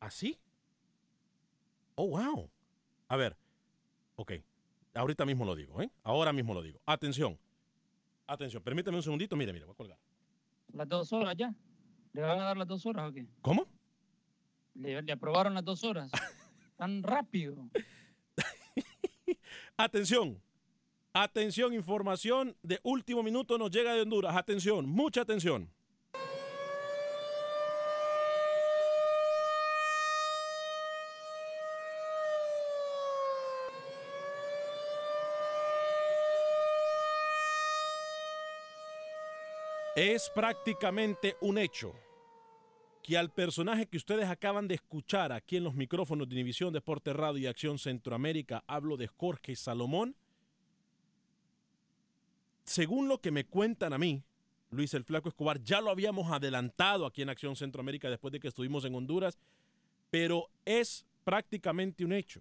[0.00, 0.38] ¿Así?
[1.94, 2.50] Oh, wow.
[3.08, 3.36] A ver.
[4.16, 4.32] Ok.
[4.94, 5.90] Ahorita mismo lo digo, ¿eh?
[6.02, 6.80] Ahora mismo lo digo.
[6.86, 7.38] Atención.
[8.28, 9.34] Atención, permíteme un segundito.
[9.36, 9.98] Mire, mire, voy a colgar.
[10.74, 11.54] Las dos horas ya.
[12.12, 13.26] ¿Le van a dar las dos horas o qué?
[13.40, 13.66] ¿Cómo?
[14.74, 16.10] Le, le aprobaron las dos horas.
[16.76, 17.70] Tan rápido.
[19.78, 20.40] Atención.
[21.14, 24.36] Atención, información de último minuto nos llega de Honduras.
[24.36, 25.70] Atención, mucha atención.
[40.00, 41.92] Es prácticamente un hecho
[43.02, 47.12] que al personaje que ustedes acaban de escuchar aquí en los micrófonos de Univisión Deporte
[47.12, 50.14] Radio y Acción Centroamérica, hablo de Jorge Salomón,
[52.62, 54.22] según lo que me cuentan a mí,
[54.70, 58.46] Luis el Flaco Escobar, ya lo habíamos adelantado aquí en Acción Centroamérica después de que
[58.46, 59.36] estuvimos en Honduras,
[60.12, 62.40] pero es prácticamente un hecho.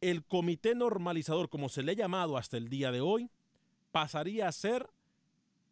[0.00, 3.28] El comité normalizador, como se le ha llamado hasta el día de hoy,
[3.90, 4.88] pasaría a ser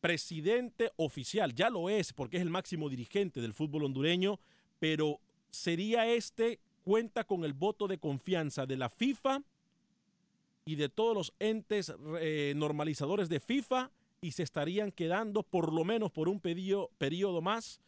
[0.00, 4.38] presidente oficial, ya lo es porque es el máximo dirigente del fútbol hondureño,
[4.78, 5.20] pero
[5.50, 9.42] sería este, cuenta con el voto de confianza de la FIFA
[10.64, 11.94] y de todos los entes
[12.54, 13.90] normalizadores de FIFA
[14.20, 17.80] y se estarían quedando por lo menos por un periodo, periodo más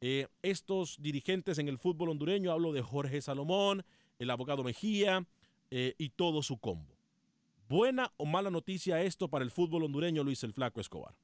[0.00, 3.84] eh, estos dirigentes en el fútbol hondureño, hablo de Jorge Salomón,
[4.18, 5.26] el abogado Mejía
[5.70, 6.94] eh, y todo su combo.
[7.68, 11.14] ¿Buena o mala noticia esto para el fútbol hondureño, Luis el Flaco Escobar?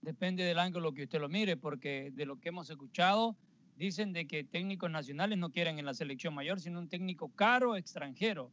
[0.00, 3.36] Depende del ángulo que usted lo mire, porque de lo que hemos escuchado,
[3.76, 7.76] dicen de que técnicos nacionales no quieren en la selección mayor, sino un técnico caro
[7.76, 8.50] extranjero.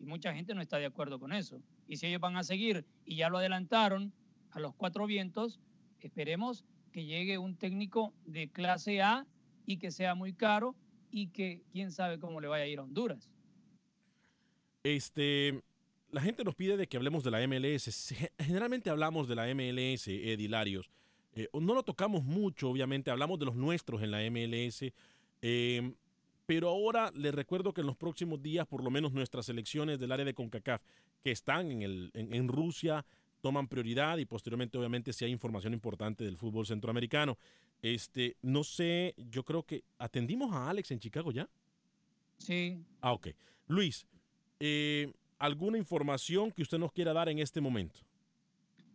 [0.00, 1.60] Y mucha gente no está de acuerdo con eso.
[1.86, 4.12] Y si ellos van a seguir, y ya lo adelantaron
[4.50, 5.60] a los cuatro vientos,
[6.00, 9.26] esperemos que llegue un técnico de clase A
[9.66, 10.74] y que sea muy caro
[11.10, 13.30] y que quién sabe cómo le vaya a ir a Honduras.
[14.82, 15.60] Este,
[16.10, 18.14] la gente nos pide de que hablemos de la MLS.
[18.38, 20.90] Generalmente hablamos de la MLS, Edilarios.
[21.34, 24.92] Eh, no lo tocamos mucho, obviamente, hablamos de los nuestros en la MLS,
[25.42, 25.92] eh,
[26.46, 30.12] pero ahora les recuerdo que en los próximos días, por lo menos nuestras selecciones del
[30.12, 30.82] área de CONCACAF
[31.22, 33.04] que están en, el, en, en Rusia
[33.40, 37.38] toman prioridad y posteriormente, obviamente, si hay información importante del fútbol centroamericano.
[37.82, 41.48] Este, no sé, yo creo que atendimos a Alex en Chicago ya.
[42.38, 42.78] Sí.
[43.00, 43.28] Ah, ok.
[43.68, 44.06] Luis,
[44.58, 48.00] eh, ¿alguna información que usted nos quiera dar en este momento?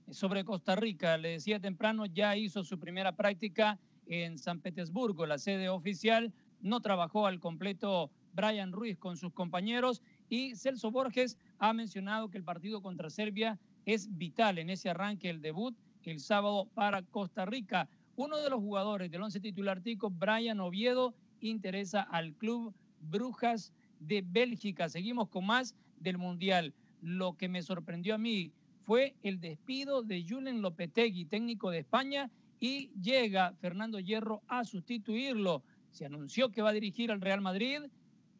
[0.10, 5.38] Sobre Costa Rica, le decía temprano, ya hizo su primera práctica en San Petersburgo, la
[5.38, 6.34] sede oficial.
[6.60, 12.38] No trabajó al completo Brian Ruiz con sus compañeros y Celso Borges ha mencionado que
[12.38, 15.76] el partido contra Serbia es vital en ese arranque, el debut
[16.12, 17.90] el sábado para Costa Rica.
[18.16, 24.24] Uno de los jugadores del once titular tico, Brian Oviedo, interesa al club Brujas de
[24.26, 24.90] Bélgica.
[24.90, 26.74] Seguimos con más del Mundial.
[27.02, 28.52] Lo que me sorprendió a mí
[28.84, 32.30] fue el despido de Julen Lopetegui, técnico de España,
[32.60, 35.64] y llega Fernando Hierro a sustituirlo.
[35.92, 37.82] Se anunció que va a dirigir al Real Madrid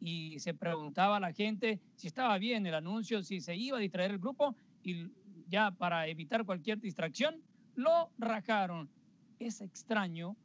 [0.00, 3.80] y se preguntaba a la gente si estaba bien el anuncio, si se iba a
[3.80, 5.08] distraer el grupo y
[5.48, 7.42] ya para evitar cualquier distracción,
[7.74, 8.88] lo rajaron.
[9.38, 10.36] Es extraño.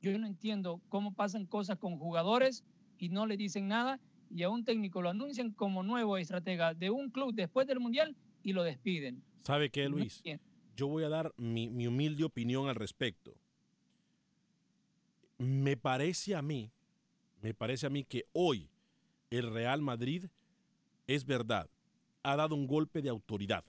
[0.00, 2.64] Yo no entiendo cómo pasan cosas con jugadores
[2.98, 4.00] y no le dicen nada
[4.30, 8.16] y a un técnico lo anuncian como nuevo estratega de un club después del Mundial
[8.42, 9.22] y lo despiden.
[9.42, 10.22] ¿Sabe qué, Luis?
[10.76, 13.34] Yo voy a dar mi, mi humilde opinión al respecto.
[15.38, 16.70] Me parece a mí,
[17.42, 18.68] me parece a mí que hoy
[19.30, 20.26] el Real Madrid
[21.06, 21.68] es verdad,
[22.22, 23.64] ha dado un golpe de autoridad,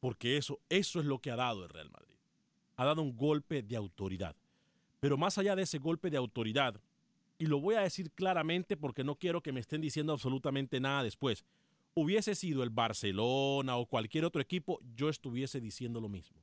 [0.00, 2.16] porque eso, eso es lo que ha dado el Real Madrid.
[2.76, 4.36] Ha dado un golpe de autoridad.
[5.00, 6.80] Pero más allá de ese golpe de autoridad,
[7.38, 11.02] y lo voy a decir claramente porque no quiero que me estén diciendo absolutamente nada
[11.02, 11.44] después,
[11.94, 16.36] hubiese sido el Barcelona o cualquier otro equipo, yo estuviese diciendo lo mismo.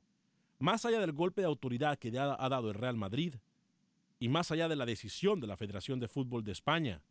[0.58, 3.34] Más allá del golpe de autoridad que ha, dado el Real Madrid,
[4.18, 7.02] y más allá de la decisión de la Federación de Fútbol de España,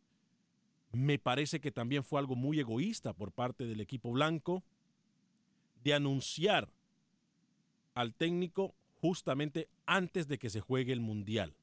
[0.92, 4.62] me parece que también fue algo muy egoísta por parte del equipo blanco
[5.82, 6.70] de anunciar
[7.94, 11.54] al técnico justamente antes de que se juegue el Mundial.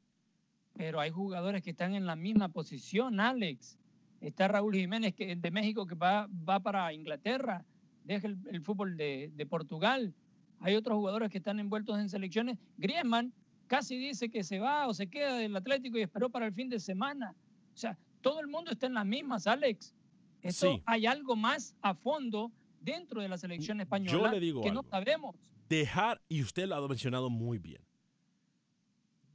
[0.74, 3.78] Pero hay jugadores que están en la misma posición, Alex.
[4.19, 7.65] Está Raúl Jiménez que, de México que va, va para Inglaterra,
[8.03, 10.13] deja el, el fútbol de, de, Portugal.
[10.59, 12.57] Hay otros jugadores que están envueltos en selecciones.
[12.78, 13.34] Griezmann
[13.67, 16.69] casi dice que se va o se queda del Atlético y esperó para el fin
[16.69, 17.36] de semana.
[17.74, 19.93] O sea, todo el mundo está en las mismas, Alex.
[20.41, 20.84] Eso sí.
[20.86, 24.82] hay algo más a fondo dentro de la selección española Yo le digo que algo.
[24.82, 25.36] no sabemos.
[25.69, 27.82] Dejar, y usted lo ha mencionado muy bien.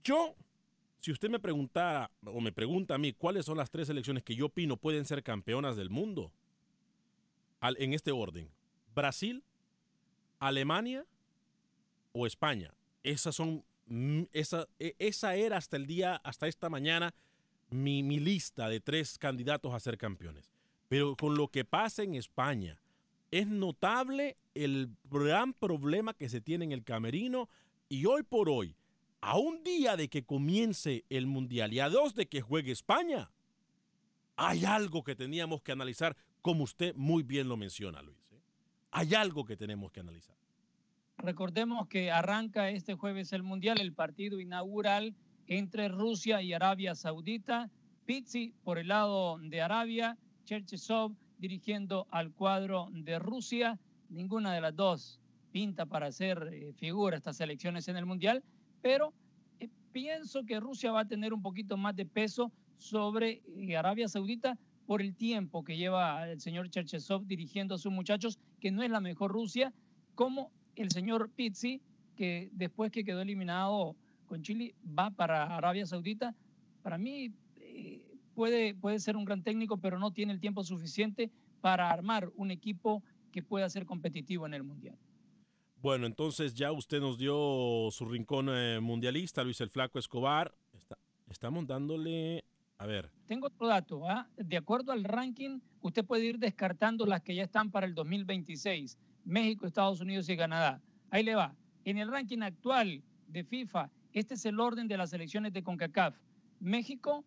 [0.05, 0.37] Yo,
[1.07, 4.35] si usted me preguntara o me pregunta a mí cuáles son las tres selecciones que
[4.35, 6.33] yo opino pueden ser campeonas del mundo,
[7.63, 8.51] en este orden,
[8.93, 9.45] Brasil,
[10.41, 11.07] Alemania
[12.11, 12.75] o España.
[13.05, 17.15] Esas son, mm, esa, e, esa era hasta el día, hasta esta mañana,
[17.71, 20.51] mi, mi lista de tres candidatos a ser campeones.
[20.89, 22.81] Pero con lo que pasa en España,
[23.31, 27.49] es notable el gran problema que se tiene en el camerino
[27.89, 28.75] y hoy por hoy,
[29.27, 33.33] a un día de que comience el Mundial y a dos de que juegue España,
[34.37, 38.31] hay algo que teníamos que analizar, como usted muy bien lo menciona, Luis.
[38.31, 38.41] ¿eh?
[38.93, 40.37] Hay algo que tenemos que analizar.
[41.19, 45.17] Recordemos que arranca este jueves el Mundial, el partido inaugural
[45.49, 47.69] entre Rusia y Arabia Saudita.
[48.05, 53.81] Pizzi por el lado de Arabia, Cherchesov dirigiendo al cuadro de Rusia.
[54.09, 55.19] Ninguna de las dos
[55.51, 58.45] pinta para ser eh, figura estas elecciones en el Mundial,
[58.87, 59.13] pero
[59.59, 64.07] eh, pienso que Rusia va a tener un poquito más de peso sobre eh, Arabia
[64.07, 64.57] Saudita
[64.87, 68.91] por el tiempo que lleva el señor Cherchesov dirigiendo a sus muchachos, que no es
[68.93, 69.73] la mejor Rusia,
[70.15, 71.81] como el señor Pizzi,
[72.15, 76.33] que después que quedó eliminado con Chile va para Arabia Saudita.
[76.85, 78.07] Para mí eh,
[78.37, 81.29] puede, puede ser un gran técnico, pero no tiene el tiempo suficiente
[81.61, 84.97] para armar un equipo que pueda ser competitivo en el Mundial.
[85.87, 90.53] Bueno, entonces ya usted nos dio su rincón eh, mundialista, Luis el Flaco Escobar.
[90.73, 90.99] Está,
[91.31, 92.43] estamos dándole,
[92.77, 93.13] a ver.
[93.29, 94.05] Tengo otro dato.
[94.05, 94.29] ¿ah?
[94.37, 98.99] De acuerdo al ranking, usted puede ir descartando las que ya están para el 2026.
[99.27, 100.83] México, Estados Unidos y Canadá.
[101.09, 101.55] Ahí le va.
[101.85, 106.19] En el ranking actual de FIFA, este es el orden de las elecciones de CONCACAF.
[106.59, 107.25] México,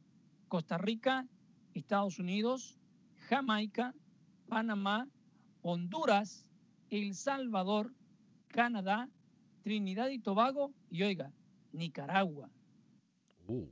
[0.50, 1.26] Costa Rica,
[1.74, 2.78] Estados Unidos,
[3.30, 3.96] Jamaica,
[4.50, 5.08] Panamá,
[5.62, 6.46] Honduras,
[6.90, 7.94] El Salvador,
[8.50, 9.10] Canadá,
[9.64, 11.32] Trinidad y Tobago y, oiga,
[11.72, 12.50] Nicaragua.
[13.48, 13.68] Uh.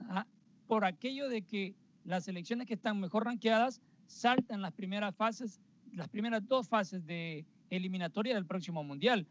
[0.00, 0.26] Ah,
[0.66, 5.60] por aquello de que las elecciones que están mejor ranqueadas saltan las primeras fases,
[5.92, 9.26] las primeras dos fases de eliminatoria del próximo Mundial.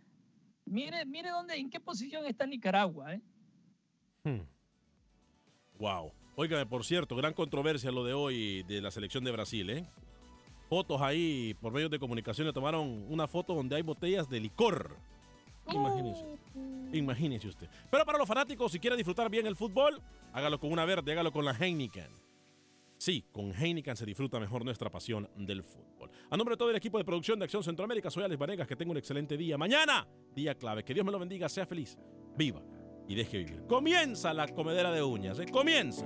[0.65, 3.21] Mire, mire dónde, en qué posición está Nicaragua, ¿eh?
[4.23, 4.41] Hmm.
[5.79, 6.11] Wow.
[6.35, 9.85] Óigame, por cierto, gran controversia lo de hoy de la selección de Brasil, ¿eh?
[10.69, 14.95] Fotos ahí por medios de comunicación le tomaron una foto donde hay botellas de licor.
[15.71, 16.25] Imagínense.
[16.93, 17.67] Imagínense usted.
[17.89, 19.99] Pero para los fanáticos, si quiere disfrutar bien el fútbol,
[20.31, 22.11] hágalo con una verde, hágalo con la Heineken.
[22.99, 26.11] Sí, con Heineken se disfruta mejor nuestra pasión del fútbol.
[26.29, 28.75] A nombre de todo el equipo de producción de Acción Centroamérica, soy Alex Vanegas, que
[28.75, 29.57] tenga un excelente día.
[29.57, 30.83] Mañana, día clave.
[30.83, 31.97] Que Dios me lo bendiga, sea feliz,
[32.37, 32.61] viva
[33.07, 33.63] y deje vivir.
[33.67, 35.47] Comienza la comedera de uñas, ¿eh?
[35.51, 36.05] Comienza.